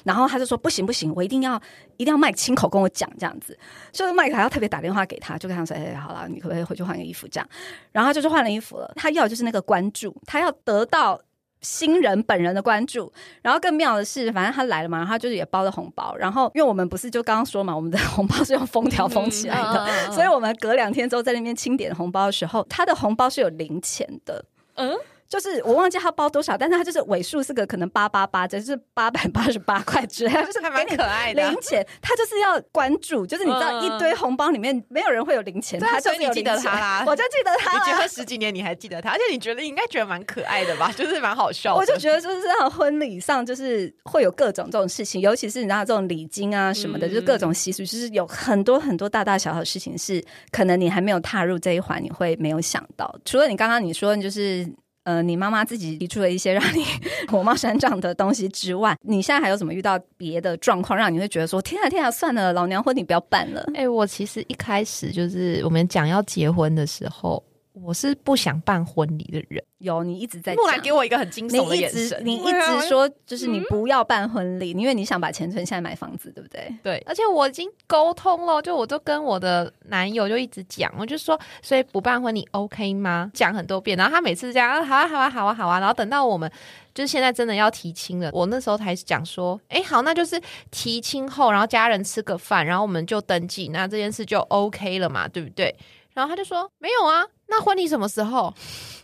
[0.05, 1.61] 然后他就说：“不行不行，我一定要
[1.97, 3.57] 一定要 Mike 亲口跟我讲这样子。”
[3.93, 7.49] 就是 Mike 还要特别打电话给他，就跟他说：“哎，好了，你可不可以回去换个衣服？”这样，
[7.93, 8.93] 然后他就是换了衣服了。
[8.97, 11.21] 他要就是那个关注，他要得到
[11.61, 13.13] 新人本人的关注。
[13.43, 16.15] 然后更妙的是，反正他来了嘛，然后就是也包了红包。
[16.17, 24.45] 然后因为我们不是就刚刚说嘛，我们的红包是用封条封起来的，所以我们隔两天之后在那边清点红包的时候，他的红包是有零钱的。
[24.75, 24.97] 嗯。
[25.29, 31.87] 就是我忘记他包多少，但是他就是尾数是个可能八八八，就是八百八十八块之类， 就是还蛮可爱的零钱。
[32.01, 37.79] 他就是要关注，就是你知道一堆红包里面没有人会有零钱，他就你记得他啦，我就记得他。
[37.79, 40.91] 你结婚十几年你还记得他，而且你觉得应该觉得蛮可爱的吧？
[40.97, 41.75] 就是蛮好笑。
[41.75, 53.15] 我就觉得就是这样，婚礼上就是会有各种这种事情，尤其是你知道这种礼金啊什么的，就是各种习俗，就是有很多很多大大小小的事情是可能你还没有踏入这一环，你会没有想到。
[53.27, 54.67] 除了你刚刚你说就是。
[55.09, 56.85] 呃，你妈妈自己提出了一些让你
[57.33, 63.65] 火冒三丈的东西之外，你现在还有什么遇到别的状况，让你会觉得说天啊天啊，算了，老娘婚礼不要办了？
[63.75, 67.43] 哎，我其实一开始就是我们讲要结婚的时候。
[67.83, 70.55] 我是不想办婚礼的人，有你一直在。
[70.55, 76.75] 木兰给我一个很惊悚的眼神，你一直说就是你不要办婚礼，因为你想把钱存下来买房子，对不对？
[76.83, 83.31] 对，而且我已经沟通了，就我都跟我的男友就一直讲，我就说，所以不办婚礼 OK 吗？
[83.33, 86.51] 讲很多遍，然后他每次这样，啊好啊好啊好啊好啊，然后等到我们
[86.95, 95.75] 就是现在真的要提亲了，我那时候才讲说，哎好，那就是提亲后，然后家人吃个饭，然后我们就登记，那这件事就 OK 了嘛，对不对？
[96.19, 97.25] 然后他就说没有啊。
[97.47, 98.53] 那婚礼什么时候？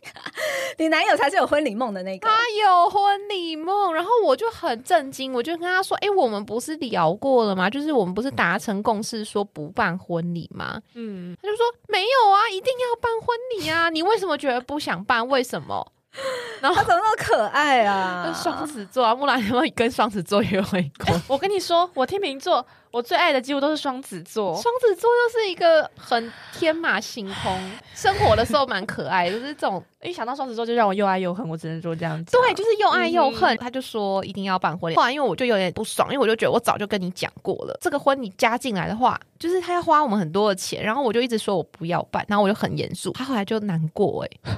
[0.78, 2.28] 你男友才是有婚礼梦的那个。
[2.28, 7.70] 他有婚礼梦，然后我就很震惊，我就跟他说：“哎，我们不是聊过了吗？
[7.70, 13.88] 就是我们不是达成共识说不办婚礼吗？”嗯，他就说：“没有啊，一定要办婚礼啊！
[13.88, 15.26] 你为什么觉得不想办？
[15.28, 15.86] 为什么？”
[16.60, 18.32] 然后他怎么那么可爱啊？
[18.34, 21.20] 双子座啊，木兰有没有跟双子座约会过？
[21.28, 24.54] 我跟你说，我天秤座，我最爱的几乎都是双子座。
[24.54, 29.82] 双子座就是一个很天马行空，生活的时候蛮可爱，就是这种。
[30.02, 31.48] 一想到双子座，就让我又爱又恨。
[31.48, 33.56] 我只能说这样子，对，就是又爱又恨。
[33.56, 43.12] 他就说一定要办婚礼，后来因为我就有点不爽，因为我就觉得我早就跟你讲过了，这个婚礼加进来的话，就是他要花我们很多的钱，然后我就一直说我不要办，然后我就很严肃。
[43.12, 44.52] 他后来就难过，哎，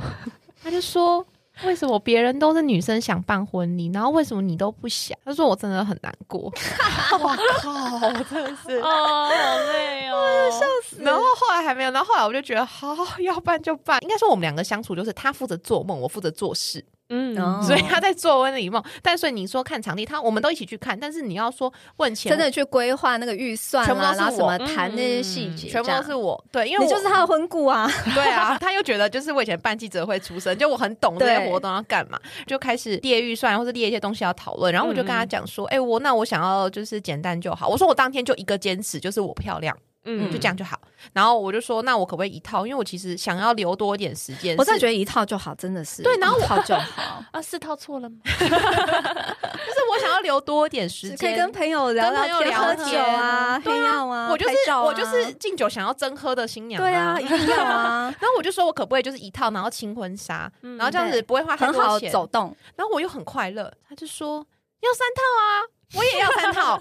[0.63, 1.25] 他就说。
[1.65, 5.17] 为什么别人都是女生想办婚礼，然后为什么你都不想？
[5.25, 6.53] 他说我真的很难过。
[7.19, 7.73] 我靠，
[8.09, 11.03] 我真的是哦，好累哦，笑死。
[11.03, 13.99] 然后后来还没有，然后后来我就觉得好，要办就办。
[14.03, 16.85] 应该说我们两个相处就是他负责做梦，我负责做事。
[17.09, 26.45] 嗯，所以他在做婚礼梦，但所以你说看场地，他我们都一起去看，但是你要说问钱，真的去规划那个预算，全部都是我谈那些细节，全部都是我。
[26.51, 27.89] 对，因为你就是他的婚顾啊。
[28.15, 34.73] 对啊，他又觉得就是我以前办记者会出身，就我很懂这些活动要干嘛，就开始列预算或者列一些东西要讨论。
[34.73, 37.69] 然后我就跟他讲说，哎，我那我想要就是简单就好。
[37.69, 39.77] 我说我当天就一个坚持，就是我漂亮。
[40.07, 40.81] 嗯，就这样就好。
[41.13, 42.67] 然后我就说，那我可不可以一套？
[42.67, 44.57] 因为我其实想要留多一点时间。
[44.57, 46.03] 我真的觉得一套就好，真的是。
[46.03, 48.17] 对，然后一套就好 啊，四套错了吗？
[48.27, 58.15] 就是我想要留多一点时间，可以跟朋友聊聊天、喝酒啊，对啊，我就是我就是敬酒想要真喝的新娘，对啊，一定要啊。
[58.21, 62.57] 然后我就说我可不可以就是一套，然后清婚纱，然后这样子不会花很多钱，走动。
[62.75, 64.45] 然后我又很快乐，他就说
[64.81, 65.77] 要三套啊。
[65.95, 66.81] 我也要三套，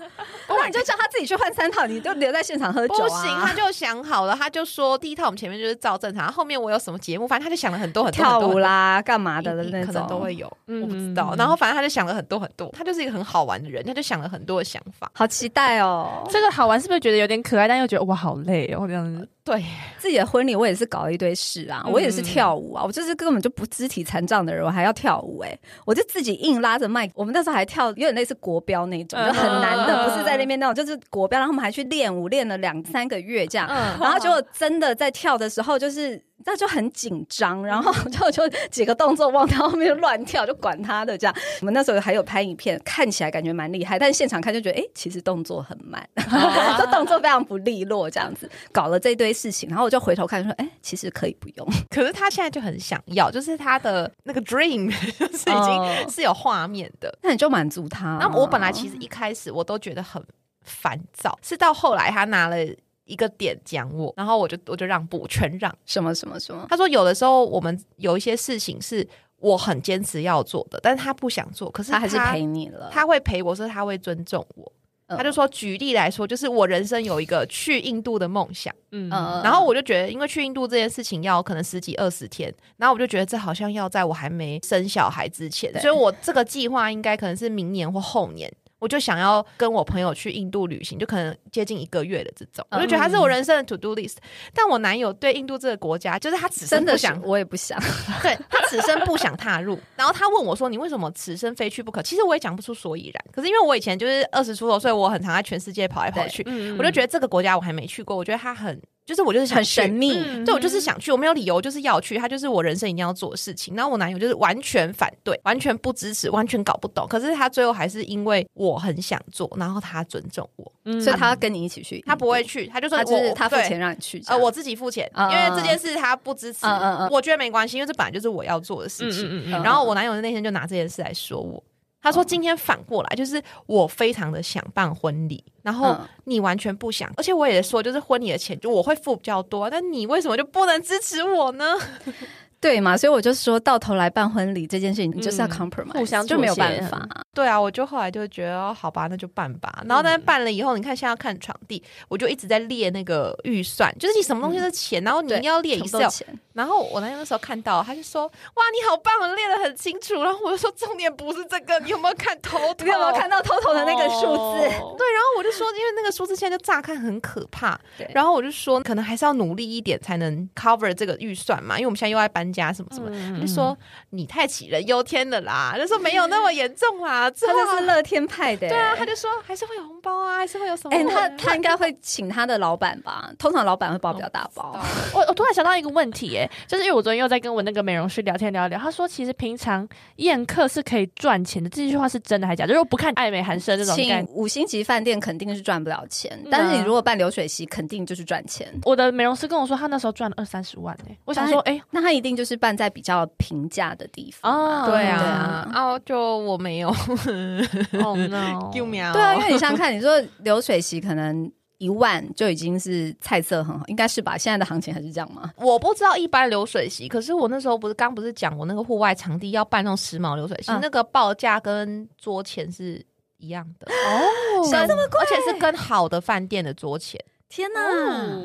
[0.49, 2.99] 那 你就叫他自己去换三套，你就留在现场喝酒啊？
[3.03, 11.35] 不行，他就想好了，他就说第一套我们前面就是照正常，后面我有什么节目，反正他就想了很多很多跳舞啦、干嘛的那种，可能都会有，我不知道。
[11.37, 16.27] 然后反正他就想了很多很多，他就是一个很好玩的人，他就想了很多的想法，好期待哦。
[16.31, 19.27] 这个好玩是不是觉得有点可爱，但又觉得哇好累哦这样子？
[19.45, 19.63] 对
[19.99, 33.67] 自己的婚礼，我也是搞了一堆事啊，我也是跳舞啊，我就是根本就不肢体残障的人，我还要跳舞哎，我就自己硬拉着麦，我们那时候还跳，有点类似国标那种，就很难的，不是在那边那种，就是国标，然后我们还去练舞，练了两三个月这样，
[33.99, 36.21] 然后结果真的在跳的时候，就是。
[36.43, 41.35] 那就很紧张，然后 就就几个动作忘掉，后面乱跳，就管他的这样。
[41.61, 46.07] 我们那时候还有拍影片，看起来感觉蛮厉害，但是现场看就觉得，哎，其实动作很慢，
[46.77, 49.69] 就动作非常不利落，这样子搞了这堆事情。
[49.69, 51.67] 然后我就回头看说，哎，其实可以不用。
[51.89, 58.17] 可是他现在就很想要，就是他的那个 dream 就是已经是有画面的，那你就满足他。
[58.19, 60.23] 那我本来其实一开始我都觉得很
[60.61, 62.57] 烦躁，是到后来他拿了。
[63.05, 66.65] 一个点讲我，然后我就我就让步，全让什么什么什么。
[66.69, 72.89] 他说有的时候我们有一些事情是我很坚持要做的，但是他不想做，可是他还是陪你了。
[72.91, 74.71] 他会陪我，说他会尊重我。
[75.07, 79.07] 他就说举例来说，就是我人生有一个去印度的梦想，嗯，
[79.43, 88.51] 然后我就觉得，因为去印度这件事情要可能十几二十天，然后我就觉得这好像要在我还没生小孩之前，所以我这个计划应该可能是明年或后年。
[88.79, 94.17] 我就想要跟我朋友去印度旅行，就可能接近一个月的这种，我就觉得他是我人生的 to do list。
[94.53, 97.79] 但我男友对印度这个国家，就是他此生不想，我也不想，
[98.21, 99.79] 对他此生不想踏入。
[99.95, 103.25] 然后他问我说：“你为什么此生非去不可？”其实我也讲不出所以然。
[103.31, 106.43] 可是因为我以前就是二十出头，所以我很常在全世界跑来跑去，
[106.77, 108.81] 我就觉得这个国家我还没去过，我觉得他很。
[109.05, 110.13] 就是我就是很神秘，
[110.43, 113.75] 对我就是想去，我没有理由，就是要去，他就是我人生一定要做的事情。
[113.75, 117.07] 然后我男友就是完全反对，完全不支持，完全搞不懂。
[117.07, 122.03] 可是他最后还是因为我很想做，然后他尊重我，所以他跟你一起去。
[122.07, 126.65] 他不会去，他就说就是他付钱让你去，呃，我自己付钱，因为这件事他不支持。
[127.11, 129.51] 我觉得没关系，因为这本来就是我要做的事情。
[129.51, 131.63] 然后我男友那天就拿这件事来说我。
[132.05, 141.75] 他说：“今天反过来，就是我非常的想办婚礼，然后你完全不想，而且我也说，就是婚礼的钱就我会付比较多，但你为什么就不能支持我呢？”
[142.65, 142.97] 对嘛？
[142.97, 147.08] 所以我就说到头来办婚礼这件事情，你就是要 compromise，互相就没有办法。
[147.32, 149.84] 对啊，我就后来就觉得，好吧，那就办吧。
[149.86, 156.10] 然后但办了以后，你看现在要看场地，我就一直在列那个预算，就是你什么东西的钱，然后你要列一下。
[156.54, 158.23] 然后我男友那时候看到，他就说
[158.56, 162.89] ：“哇，你好棒，我列的很清楚。”然后我就说：“重点不是这个，你有没有看头你？
[162.89, 164.62] 有没有看到头头的那个数字？”
[164.97, 167.78] 对，然后我就说，因为那个数字现在就乍看很可怕。
[167.97, 173.11] 对，然后我就说，可能还是要努力一点才能 cover 这个预算嘛，因为我们现在又在搬家什么什么。
[173.39, 173.77] 就说
[174.11, 177.29] 你太杞人忧天了啦，就说没有那么严重啦。
[177.45, 180.95] 他就是乐天派的，对啊，他就说还是会有红包啊，还是会有什么？
[180.95, 183.29] 哎，他他应该会请他的老板吧？
[183.37, 184.79] 通常老板会包比较大包。
[185.13, 186.49] 我我突然想到一个问题，哎。
[186.67, 189.87] 就是因为我昨天又在跟我那个美容师聊天聊聊，他说其实平常
[190.17, 192.67] 宴客是可以赚钱的，这句话是真的还是假？
[192.67, 198.71] 就是不看爱美寒舍这种，请五星级饭店肯定是赚不了钱，但是你如果办流水席，肯定就是赚钱。
[198.83, 204.86] 我的美容师跟我说，他那时候赚了二三十万哎，我想说，哎，那他一定就是办在比较平价的地方哦。
[204.91, 209.10] 对啊，哦，就我没有，哦 no，救命！
[209.13, 211.49] 对啊，因为你想想看，你说流水席可能。
[211.77, 214.38] 一万就已经是菜色很好，应该是吧？
[214.38, 215.51] 现在的行情还是这样吗？
[215.58, 223.05] 我不知道一般流水席，可是我那时候不是刚不是讲我那个户外场地要办那种时髦流水席，那个报价跟桌钱是
[223.38, 227.19] 一样的哦，这么贵，而且是跟好的饭店的桌钱。
[227.47, 227.79] 天哪！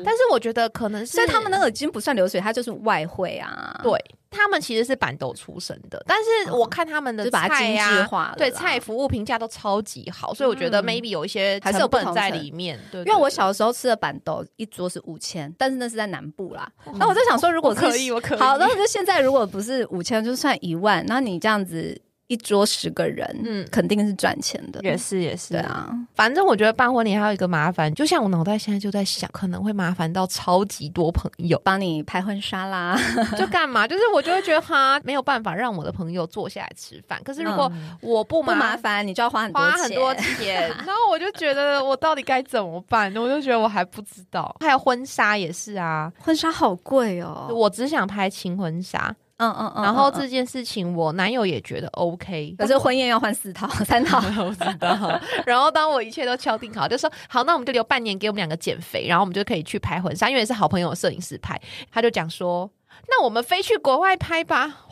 [0.05, 3.79] 但是我觉得可能是，所以他们那个已经不算流水，它就是外汇啊。
[3.83, 12.79] 对他们其实是板豆出身的，但是我看他们的菜呀，对菜服务评价都超级好，所以我觉得 maybe 有一些还是有本在里面。
[12.89, 16.71] 对，因为我小时候吃的板豆一桌是五千，但是那是在南部啦。
[16.97, 18.39] 那我在想说，如果可以，我可以。
[18.39, 22.01] 好，那就现在如果不是五千，就算一万，那你这样子。
[22.31, 25.91] 一桌十个人，嗯，肯定是赚钱的，也是也是，对啊。
[26.15, 32.97] 反正我觉得办婚礼还有一个麻烦，就像我脑袋现在就在想，可能会麻烦到超级多朋友帮你拍婚纱啦，
[33.37, 33.85] 就干嘛？
[33.85, 37.21] 就是我就会觉得哈，没有办法让我的朋友坐下来吃饭。
[37.25, 43.13] 可是如果我不麻烦，你就要花很多花很多钱，然后我就觉得我到底该怎么办？
[43.17, 44.55] 我就觉得我还不知道。
[44.61, 49.13] 还有婚纱也是啊，婚纱好贵哦，我只想拍轻婚纱。
[49.41, 55.19] 嗯嗯嗯，然后这件事情我男友也觉得 OK，可是婚宴要换四套三套， 我知道。
[55.45, 61.59] 然后当我一切都敲定好，就说好，那我们就留半年给我们两个减肥，然后我们就可以去拍婚纱，因为是好朋友摄影师拍。
[61.91, 62.69] 他就讲说，
[63.09, 64.85] 那我们飞去国外拍吧。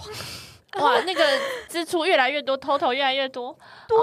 [0.79, 1.23] 哇，那个
[1.67, 3.57] 支出越来越多，total 越来越多。
[3.87, 3.97] 对，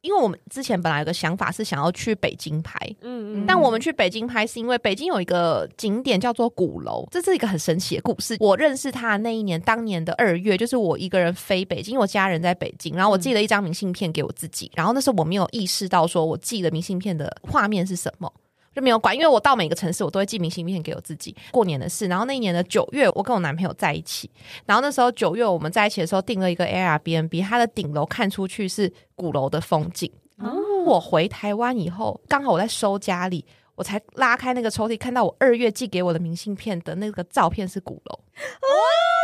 [0.00, 8.36] 因为我们之前本来有个想法是想要去北京拍，嗯嗯，但我们去北京拍是因为北京有一个景点叫做鼓楼，这是一个很神奇的故事。
[8.40, 18.32] 我认识他那一年，当年的二月，就是我一个人飞北京，我家人在北京，然后我寄了一张明信片给我自己，然后那时候我没有意识到说我寄的明信片的画面是什么。
[18.74, 21.34] 就没有管，因为我到每个城市，我都会寄明信片给我自己。
[21.50, 24.28] 过年的事，然后那一年的九月，我跟我男朋友在一起，
[24.66, 30.10] 然后那时候九月我们在一起的时候，订了一个 Airbnb，它的顶楼看出去是鼓楼的风景。
[30.38, 30.52] 哦，
[30.84, 33.44] 我回台湾以后，刚好我在收家里，
[33.76, 38.18] 我才拉开那个抽屉，看到我二月寄给我的明信片的那个照片是鼓楼。
[38.18, 38.40] 哇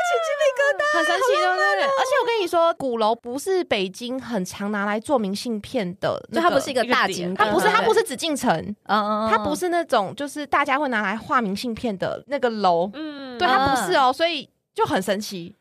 [0.06, 1.84] 起鸡皮疙瘩，很神奇，对不对？
[1.84, 8.52] 而且我跟你说，鼓楼不是北京很常拿来做明信片的，就它不是一个大景，它不是，它不是紫禁城，
[8.84, 15.54] 嗯它不是那种就是大家会拿来画明信片的那个楼，嗯，对，它不是哦，所以就很神奇。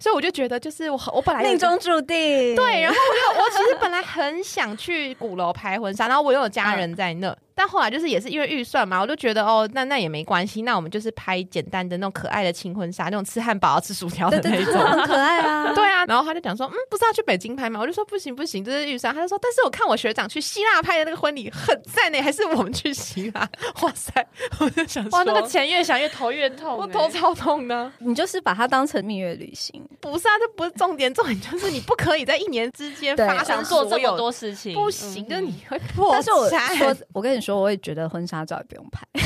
[0.00, 7.34] 所以我就觉得，就是我我本来命中注定，对，然后我就我其实本来很想去鼓楼拍婚纱，然后我又有家人在那。
[7.56, 15.72] 但后来就是也是因为预算嘛，我就觉得哦，那那也没关系，那我们就是拍简单的那种可爱的轻婚纱，那种吃汉堡、吃薯条的那种，很可爱啊。
[15.74, 17.80] 对啊，然后他就讲说，嗯，不是要去北京拍吗？
[17.80, 19.14] 我就说不行不行，这是预算。
[19.14, 23.48] 他就说，但是我看我学长去希腊拍的那个婚礼很赞呢，还是我们去希腊？
[23.80, 24.26] 哇塞，
[24.60, 27.90] 我就想说，哇，那个钱越想越头越痛，我头超痛的。
[27.98, 38.26] 你就是把它当成蜜月旅行，不是啊，这不是重点，重点就是你不可以在一年之间发生做这么多事情，不行，就你会破但是我说，我跟你说，我也觉得婚。
[38.26, 39.22] 纱照也不用拍， 哎，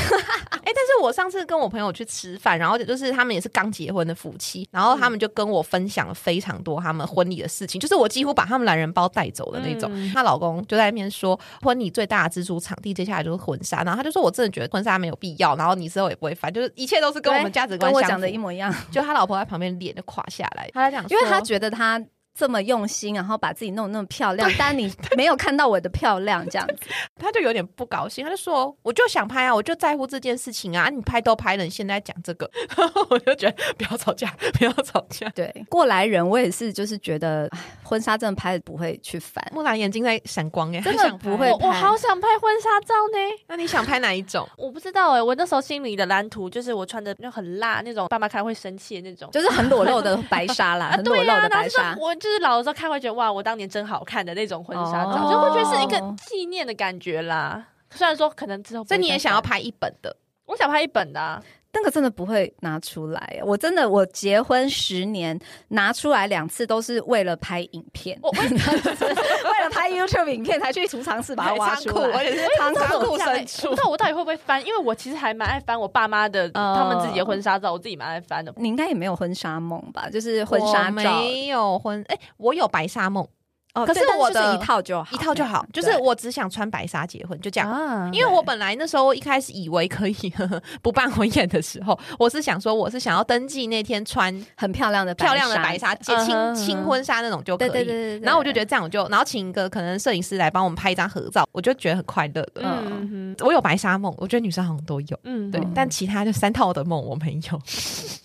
[0.63, 9.91] 但是我上次跟我朋友去吃饭，然后就是他们也是刚结婚的夫妻，然后他们就跟我分享了非常多他们婚礼的事情，就是我几乎把他们懒人包带走的那种。
[10.13, 18.71] 她老公就在那边说，婚礼最大的支出场地，接下来就是婚纱，然后他就说我真的觉得婚纱没有必要，然后你之后也不会翻，就是一切都是跟我们价值观讲的一模一样。
[18.91, 21.99] 就他老婆在旁边脸就垮下来，他在讲，因为他觉得他。
[22.33, 28.23] 这么用心，然后把自己弄那么漂亮，但你没有看到我的漂亮，这样子， 他就有点不高兴。
[28.23, 32.49] 他就说：“我就想拍啊，我就在乎这件事情啊，你拍都拍了，你现在讲这个，
[33.09, 37.49] 我就觉得不要吵架，不要吵架。”对，过来人，我也是，就是觉得
[37.83, 39.45] 婚纱真的拍的不会去烦。
[39.53, 41.51] 木兰眼睛在闪光，哎，真的不会。
[41.51, 43.43] 我好想拍婚纱照呢。
[43.47, 44.47] 那你想拍哪一种？
[44.57, 51.95] 我不知道哎，我那时候心里的蓝图就是我穿的就很辣那种，爸妈看会生气的那种，就是很裸露的白纱啦， 很裸露的白纱。
[51.99, 53.01] 我就是老的时候看会。
[53.01, 57.65] 觉得哇，我当年真好看的那种婚纱照，就会觉得是一个纪念的感觉啦。
[57.89, 60.15] 虽然说可能之后，所以你也想要拍一本的，
[60.45, 61.43] 我想拍一本的。
[61.73, 73.69] 那个真的不会拿出来，我真的我结婚十年拿出来两次都是为了拍影片，我 为了拍 YouTube 影片才去储藏室把它挖出来，而且是仓库深处。
[73.69, 78.53] 不知道我到底会不会翻，因为我其实还蛮爱翻我爸妈的他们自己的婚纱照，我自己蛮爱翻的。
[78.57, 80.09] 你应该也没有婚纱梦吧？
[80.09, 83.25] 就是婚纱照没有婚，哎，我有白纱梦。
[83.73, 88.09] 哦，可是我的一套就好，一套就好，就是我只想穿白纱结婚，就这样。
[88.13, 90.33] 因为我本来那时候一开始以为可以
[90.81, 98.19] 不办婚宴的时候， 我是想说我是想要登记那天穿很漂亮的漂亮的白纱，结轻轻婚纱那种就可以。
[98.21, 102.61] 然后我就觉得这样，我就然后请一个可能摄影师来帮我们拍一张合照，我就觉得很快乐的。
[102.63, 105.19] 嗯，我有白纱梦，我觉得女生好像都有。
[105.23, 107.61] 嗯，对，但其他就三套的梦我没有。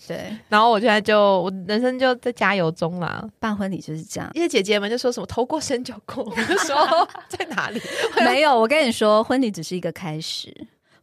[0.07, 3.27] 对，然后我现在就我人生就在加油中啦。
[3.39, 5.25] 办婚礼就是这样，一些姐姐们就说什么。
[5.27, 7.81] 头过身就过，我就说在哪里？
[8.23, 10.55] 没有，我跟你说，婚礼只是一个开始，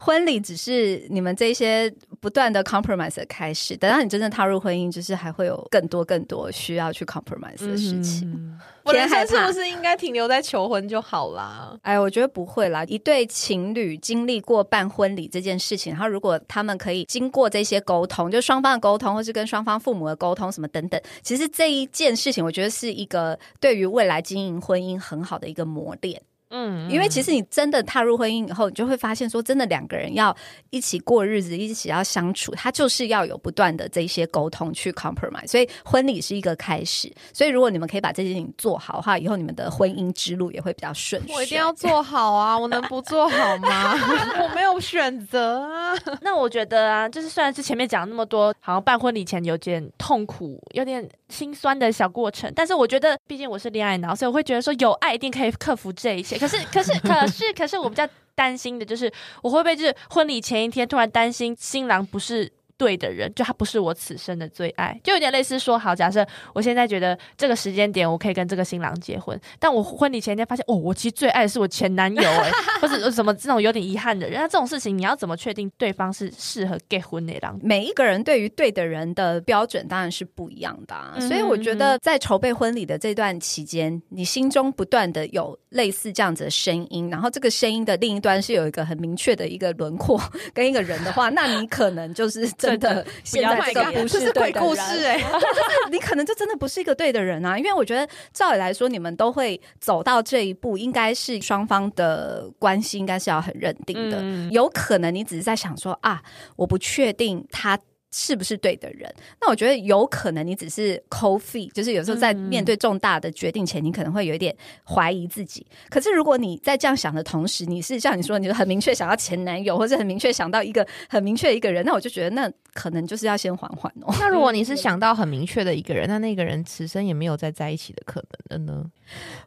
[0.04, 1.90] 婚礼只是你们这些
[2.20, 3.74] 不断的 compromise 的开始。
[3.74, 8.58] 等到你真正踏入婚姻，就是还会有更多更多需要去 compromise 的事情。
[8.84, 11.74] 我人生是不是应该停留在求婚就好啦？
[11.80, 12.84] 哎，我觉得不会啦。
[12.84, 26.20] 一对情侣经历过办婚礼这件事情，然后如果他们可以经过这些沟通，就双方的沟通，或是跟双方父母的沟通什么等等，其实这一件事情，我觉得是一个对于未来经营婚姻很好的一个磨练。
[26.56, 30.34] 嗯，因为其实你真的踏入婚姻以后，你就会发现说，真的两个人要
[30.70, 35.48] 一起过日子，一起要相处，他就是要有不断的这些沟通去 compromise。
[35.48, 37.12] 所以婚礼是一个开始。
[37.32, 41.20] 所以如果你们可以把这件事情做好的话，以后你们的婚姻之路也会比较顺。
[41.28, 42.56] 我一定要做好啊！
[42.56, 43.94] 我能不做好吗？
[44.40, 45.92] 我没有选择啊。
[46.20, 56.38] 那我觉得啊，就是虽然是前面讲那么多，好像办婚礼前有点痛苦，有点心酸的小过程，但是我觉得，毕竟我是恋爱脑，所以我会觉得说，有爱一定可以克服这一切。
[56.44, 59.10] 可是，可是， 可是，可是，我比较担心的就是，
[59.42, 62.50] 我会不会就是婚礼前一天突然担心新郎不是。
[62.76, 72.50] 对的人，就他不是我此生的最爱，就有点类似说，好，假设我现在觉得这个时间点我可以跟这个新郎结婚，但我婚礼前一天发现，哦，我其实最爱的是我前男友，哎，
[72.80, 77.32] 或者什么这种有点遗憾的人，那这种事情你要怎么确定对方是适合结婚的？
[77.40, 77.58] 郎？
[77.62, 90.20] 每一个人对于对的人的标准当然是不一样的，啊所以我觉得在筹备婚礼的这段期间，你心中不断的有类似这样子的声音，然后这个声音的另一端是有一个很明确的一个轮廓
[90.52, 92.50] 跟一个人的话，那你可能就是。
[92.66, 97.58] 真的，现在这个不是鬼故事哎， 就是你可能就真的不是一个对的人啊。
[97.58, 104.22] 因为我觉得照理来说，你们都会走到这一步，应该是双方的关系应该是要很认定的。
[104.50, 106.22] 有可能你只是在想说啊，
[106.56, 107.78] 我不确定他。
[108.16, 109.12] 是不是对的人？
[109.40, 115.66] 那我觉得有可能你只是 cold feet，就是有时候在面对重大的决定前，你可能会有一点怀疑自己。
[115.90, 124.14] 可是如果你在这样想的同时，你是像你说，你很明确想要前男友，或者很明确想到一个很明确的一个人，那我就觉得那可能就是要先缓缓哦。
[124.20, 128.84] 那如果你是想到很明确的一个人，那那个人此生也没有再在一起的可能了呢？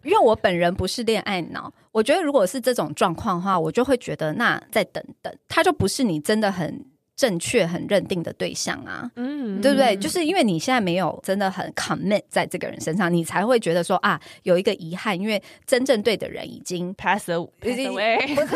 [0.03, 6.85] 因为我本人不是恋爱脑，我觉得如果是这种状况的话，我就会觉得那再等等，他就不是你真的很。
[7.17, 9.97] 正确、很认定的对象啊，嗯，对不对？
[9.97, 18.55] 就是因为你现在没有真的很 commit 在这个人身上，你才会觉得说啊，有一个遗憾，因为真正对的人已经 pass away， 不是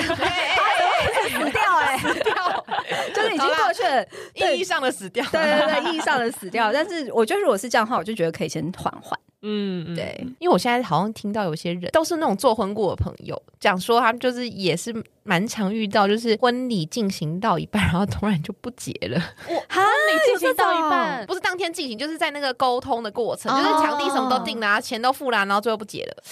[1.30, 2.66] 死掉哎，死掉，
[3.14, 4.06] 就是已经过去了，
[4.54, 6.72] 意义上的死掉，对对对，意义上的死掉。
[6.74, 9.20] 但是我觉得如果是这样的话，我就觉得可以先缓缓。
[9.44, 14.94] 嗯，对，因为我现在好像听到有些人都是那种做婚过的朋友讲说，他们就是也是
[15.24, 19.20] 蛮常遇到，就是婚礼进行到一半，然后突然就不结了。
[19.48, 26.24] 我 婚礼进行到一半，不是当天进行，就是在那个沟通的过程，就是场地什么都定了，钱都付了，然后最后不结了。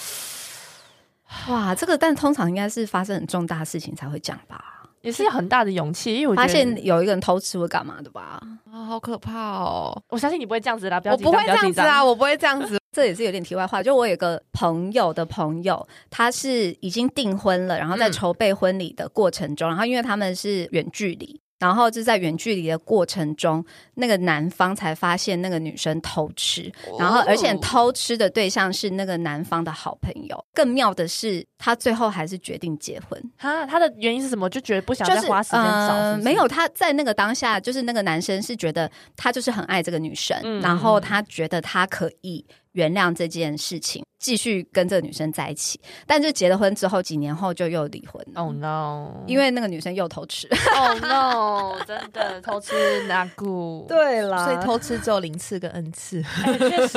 [1.48, 4.76] 哇，这个但通常应该是发生很重大事情才会讲吧。
[5.02, 8.38] 也是很大的勇气，因为我发现有一个人偷吃会干嘛的吧？
[8.70, 9.98] 啊，好可怕哦！
[10.10, 12.78] 我相信你不会这样子啦，不要我不会这样子啊，我不会这样子。
[12.92, 21.40] 这也是有点题外话，就我有个朋友的朋友，他是已经订婚了，然后在筹备婚礼的过程中，然后因为他们是远距离。
[21.60, 30.44] 然后就在远距离的过程中，那个男方才发现那个女生偷吃，然后而且偷吃的对象是那个男方的好朋友。
[30.52, 33.22] 更妙的是，他最后还是决定结婚。
[33.38, 34.48] 他，他的原因是什么？
[34.50, 36.16] 就觉得不想再花时间找。
[36.24, 42.44] 没有，他在那个当下，就是那个男生是觉得他就是很爱这个女生，然后他觉得他可以。
[42.72, 48.24] 原谅这件事情，继续跟这个女生在一起，但是结了婚之后，几年后就又离婚。
[48.34, 49.24] Oh no！
[49.26, 50.48] 因为那个女生又偷吃。
[50.76, 51.84] Oh no！
[51.84, 53.84] 真的偷吃那股。
[53.88, 56.22] 对了，所以偷吃只有零次跟 n 次。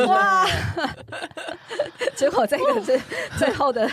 [0.08, 0.48] 哇！
[2.16, 3.02] 结果这个是
[3.38, 3.90] 最后的。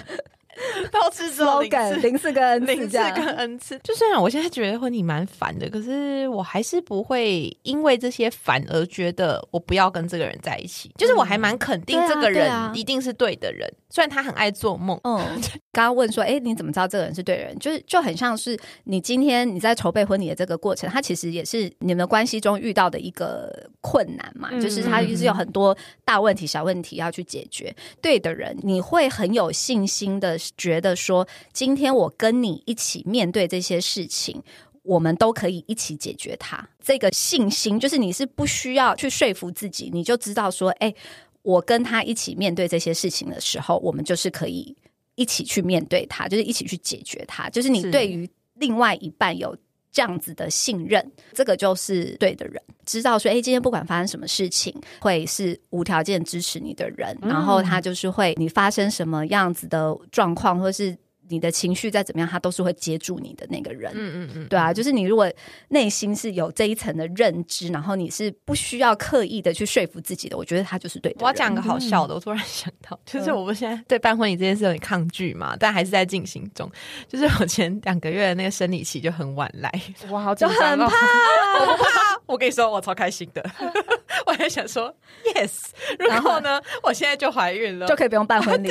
[0.93, 3.81] 偷吃之后零次跟 N 次，零次跟 N 次。
[3.83, 10.91] 就虽然我现在觉得婚礼蛮烦的，可是我还是不会因为这些烦而觉得我不要跟这个人在一起。
[10.97, 14.99] 就是我还蛮肯定这个人一定是对的人，虽然他很爱做梦。
[15.05, 15.19] 嗯，
[15.73, 17.59] 刚刚问说，哎，你怎么知道这个人是对的人？
[17.59, 24.51] 就是就很像是你今天你在筹备婚礼的这个过程，他其实也是你们关系中遇到的一个困难嘛。
[24.61, 27.75] 就是他一直有很多大问题、小问题要去解决。
[28.03, 30.39] 对的人，你会很有信心的。
[30.57, 34.43] 觉得说，今天我跟你一起面对这些事情，
[34.83, 36.69] 我们都可以一起解决它。
[36.83, 40.95] 这个信心，就是你是不需要去说服自己，你就知道说，哎，
[41.43, 44.77] 我跟他一起面对这些事情的时候，我们就是可以
[45.15, 47.49] 一起去面对它，就是一起去解决它。
[47.51, 49.57] 就是你对于另外一半有。
[49.93, 60.97] 这样子的信任，这个就是对的人，知道说，哎，今天不管发生什么事情，会是无条件支持你的人，然后他就是会，你发生什么样子的状况，或是。
[61.31, 63.91] 你的情绪再怎么样，他都是会接住你的那个人。
[63.95, 65.31] 嗯嗯嗯，对啊，就是你如果
[65.69, 71.19] 内心是有这一层的认知，然后你是不需要刻意的去说服自己的，我觉得他就是对的。
[71.21, 76.71] 我要讲个好笑的，我突然想到，就是我们现在对办婚礼这件事有点抗拒嘛，但还是在进行中。
[77.09, 79.73] 就是我前两个月的那个生理期就很晚来，
[80.11, 81.91] 哇，好就很怕，我不怕。
[82.27, 83.45] 我跟你说，我超开心的，
[84.27, 84.95] 我还想说
[85.35, 85.71] yes。
[85.99, 88.71] 然后呢，我现在就怀孕了，就可以不用办婚礼。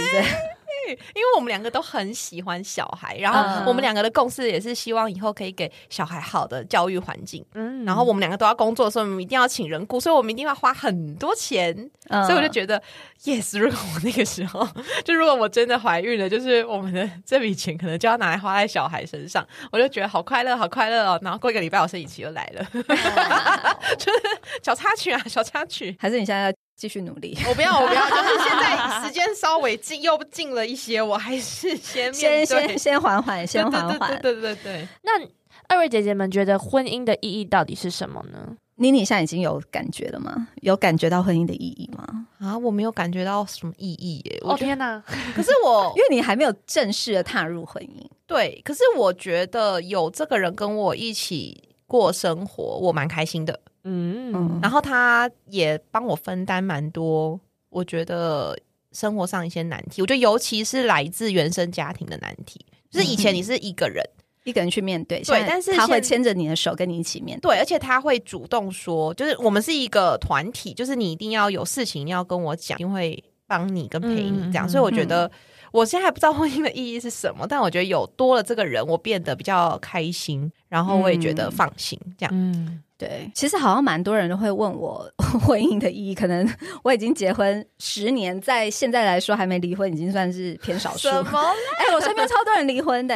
[0.92, 7.46] 因为我们两个都很喜欢小孩，然后我们两个的共识也是希望以后可以给小孩好的教育环境。
[7.54, 11.74] 嗯，然后我们两个都要工作所以，我们一定要请人雇，所以我们一定要花很多钱。
[12.10, 12.82] 所以我就觉得
[13.24, 14.68] ，yes，如果我那个时候，
[15.06, 21.20] 就如果我真的怀孕了，就是我们的这笔钱可能就要拿来花在小孩身上，我就觉得好快乐，好快乐哦。
[21.22, 22.66] 然后过一个礼拜，我生理期又来了，
[23.98, 24.20] 就是
[24.64, 25.96] 小插曲啊，小插曲。
[26.00, 26.69] 还是你现在要？
[26.80, 34.88] 继续努力，我不要， 我不要，就是现在时间稍微近又近了一些，我还是先先先先缓缓，先缓缓，对对对。
[35.04, 35.20] 那
[35.68, 38.56] 二位姐姐们觉得婚姻的意义到底是什么呢？
[38.76, 40.48] 妮妮现在已经有感觉了吗？
[40.62, 42.26] 有感觉到婚姻的意义吗？
[42.40, 44.40] 啊，我没有感觉到什么意义耶！
[44.44, 45.04] 哦天哪！
[45.36, 48.62] 可是我 因为你还没有正式的踏入婚姻，对。
[48.64, 53.60] 可是我觉得有这个人跟我一起过生活，我蛮开心的。
[53.84, 58.58] 嗯，然后他也帮我分担蛮多，我觉得
[58.92, 64.04] 生活上一些难题，我觉得尤其是来自原生家庭的难题，就是以前你是一个人，
[64.44, 75.30] 一个人去面对，对，但是他会牵着你的手跟你一起面对，而且他会主动说，就是我们是一个团体，就是你一定要有事情要跟我讲，因为帮你跟陪你这样，所以我觉得。
[75.72, 80.52] 我现在还不知道婚姻的意义是什么，但我觉得有多了这个人，我变得比较开心。
[80.70, 82.00] 然后我也觉得放心。
[82.18, 85.12] 这样，嗯，对，其实好像蛮多人都会问我
[85.42, 86.16] 婚姻的意义。
[86.16, 86.48] 可能
[86.84, 91.10] 我已经结婚十年，在现在来说还没离婚，已经算是偏少数。
[91.10, 91.40] 什么？
[91.80, 93.16] 哎，我身边超多人离婚的。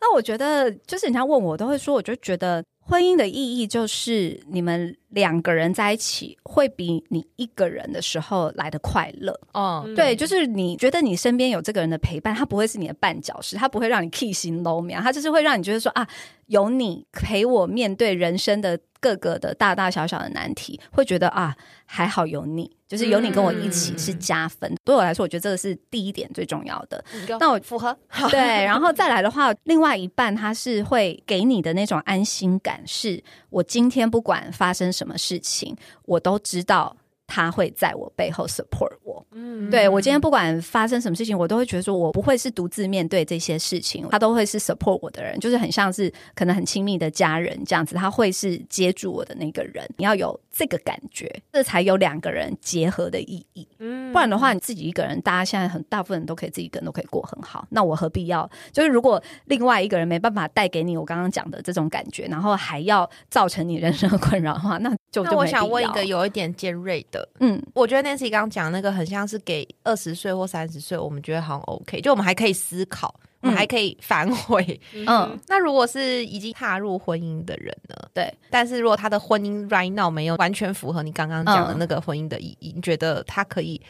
[0.00, 9.38] 那我觉得，就是人家问我，都会说，我就觉得婚姻的意义就是你们两个人在一起，会比你一个人的时候来的快乐。
[9.52, 16.08] 哦，对，就是你觉得你身边有这个人的陪伴，他不会是你的绊脚石，他不会让你 key 心 low 秒，他就是会让你觉得说啊，
[16.46, 18.80] 有你陪我面对人生的。
[19.00, 24.74] 各个的大大小小的难题，会觉得啊，还好有你，就是有你跟我一起是加分。
[24.82, 27.04] 对我来说，我觉得这个是第一点最重要的。
[27.38, 27.96] 那我符合
[28.30, 35.76] 对，然后再来的话，另外一半他是会给你的那种安心感，是我今天不管发生什么事情，
[36.06, 36.96] 我都知道。
[37.30, 49.86] 他会在我背后 support 我，嗯，对我今天不管发生什么事情，我都会觉得说我不会是独自面对这些事情，他都会是 support 我的人，就是很像是可能很亲密的家人这样子，他会是接住我的那个人。
[49.98, 53.68] 你要有这个感觉，这才有两个人结合的意义。
[53.78, 58.50] 嗯，不然的话，你自己一个人，大家现在很大部分人都可以自己一个人都可以过很好，那我何必要？
[58.72, 67.28] 就是如果另外一个人没办法带给你我刚刚讲的这种感觉，然后还要造成你人生的困扰的话，那就那我想问一个有一点尖锐的。
[67.38, 74.80] 嗯，我觉得 Nancy 刚刚讲那个很像是给二十岁或三十岁，我们觉得好像 OK，就我们还可以思考，我们还可以反悔。
[74.92, 77.94] 嗯，那如果是已经踏入婚姻的人呢？
[78.12, 83.80] 对，但是如果他的婚姻 right now 没有完全符合你刚刚讲的那个婚姻的意义，你觉得他可以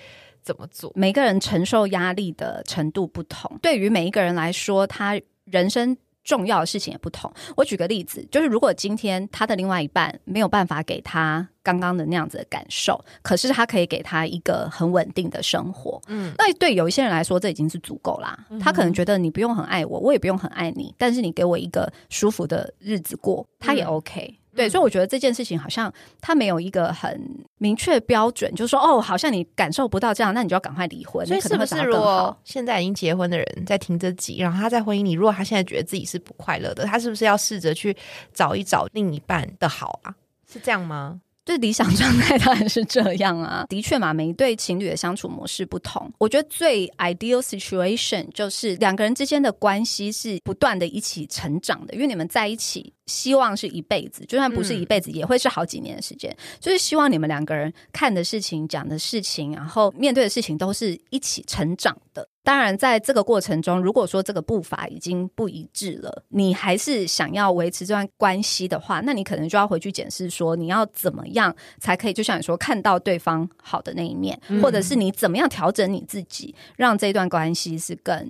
[0.42, 0.92] 怎么做？
[0.94, 5.96] 每个人承受压力的程度不同，对于每一个人来说，他人生。
[6.28, 7.32] 重要的事情也不同。
[7.56, 18.38] 我举个例子，就是如果今天他的另外一半没有办法给他刚刚的那样子的感受，可是他可以给他一个很稳定的生活，嗯，那对有一些人来说，这已经是足够啦。
[18.60, 24.38] 他可能觉得你不用很爱我，我也不用很爱你，但是你给我一个舒服的日子过，他也 OK。
[24.59, 27.18] 对，所以我觉得这件事情好像他没有一个很
[27.59, 31.24] 明确标准，就是说哦，好像你感受不到这样，那你就要赶快离婚。
[31.24, 37.96] 所以是不是如果现在已经结婚的人在听这集，然后他在婚姻里，如果他现在觉得自己是不快乐的，他是不是要试着去
[38.34, 40.12] 找一找另一半的好啊？
[40.52, 41.20] 是这样吗？
[41.44, 46.12] 最理想状态当然是这样啊， 的确嘛，每一对情侣的相处模式不同。
[46.18, 56.34] 我觉得最 ideal situation 就是两个人之间的关系是不断的一起成长的，因为你们在一起，希望是一辈子，就算不是一辈子，也会是好几年的时间。
[56.61, 62.28] 就是希望你们两个人看的事情、讲的事情，然后面对的事情，都是一起成长的。
[62.44, 78.26] 当然，在这个过程中，如果说这个步伐已经不一致了，你还是想要维持这段关系的话，那你可能就要回去检视，说你要怎么样才可以，就像你说，看到对方好的那一面，或者是你怎么样调整你自己，让这段关系是更。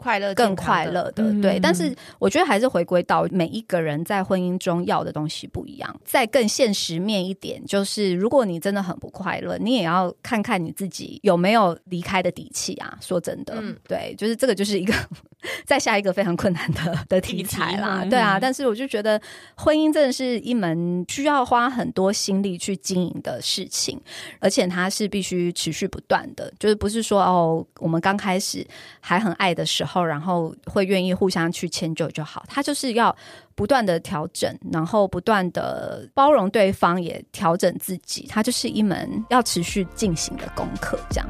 [0.00, 1.60] 快乐更快乐的，对。
[1.60, 6.00] 但是我觉得还是回归到每一个人在婚姻中要的东西不一样。
[6.04, 12.96] 再更现实面一点，就是如果你真的很不快乐，你也要看看你自己有没有离开的底气啊。
[13.02, 14.94] 说真的，对，就是这个就是一个
[15.64, 18.04] 再下一个非常困难的的题材啦。
[18.04, 19.20] 对啊，但是我就觉得
[19.56, 24.00] 婚姻真的是一门需要花很多心力去经营的事情，
[24.40, 28.66] 而且它是必须持续不断的，就是不是说哦，我们刚开始
[29.00, 30.00] 还很爱的时候。
[30.10, 32.44] 然后会愿意互相去迁就就好。
[32.48, 33.14] 它就是要
[33.54, 38.26] 不断的调整，然后不断的包容对方，也调整自己。
[38.28, 41.28] 它就是一门要持续进行的功课，这样。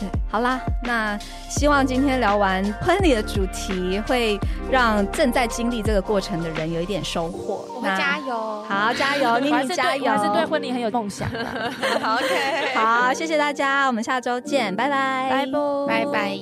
[0.00, 4.40] 对，好啦，那希望今天聊完婚礼的主题，会
[4.70, 7.64] 让正在经历这个过程的人有一点收获。
[7.76, 11.40] 我们加油，好，加油，妮妮加油，还是对婚礼很有梦想的。
[12.02, 16.38] OK，好，谢谢大家，我们下周见，拜拜，拜拜，拜拜。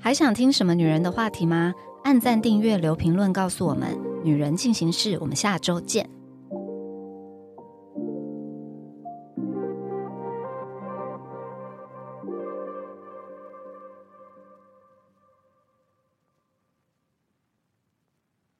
[0.00, 1.74] 还想听什么女人的话题吗？
[2.04, 3.98] 按赞、订阅、留评论，告诉我们。
[4.24, 6.08] 女人进行式，我们下周见。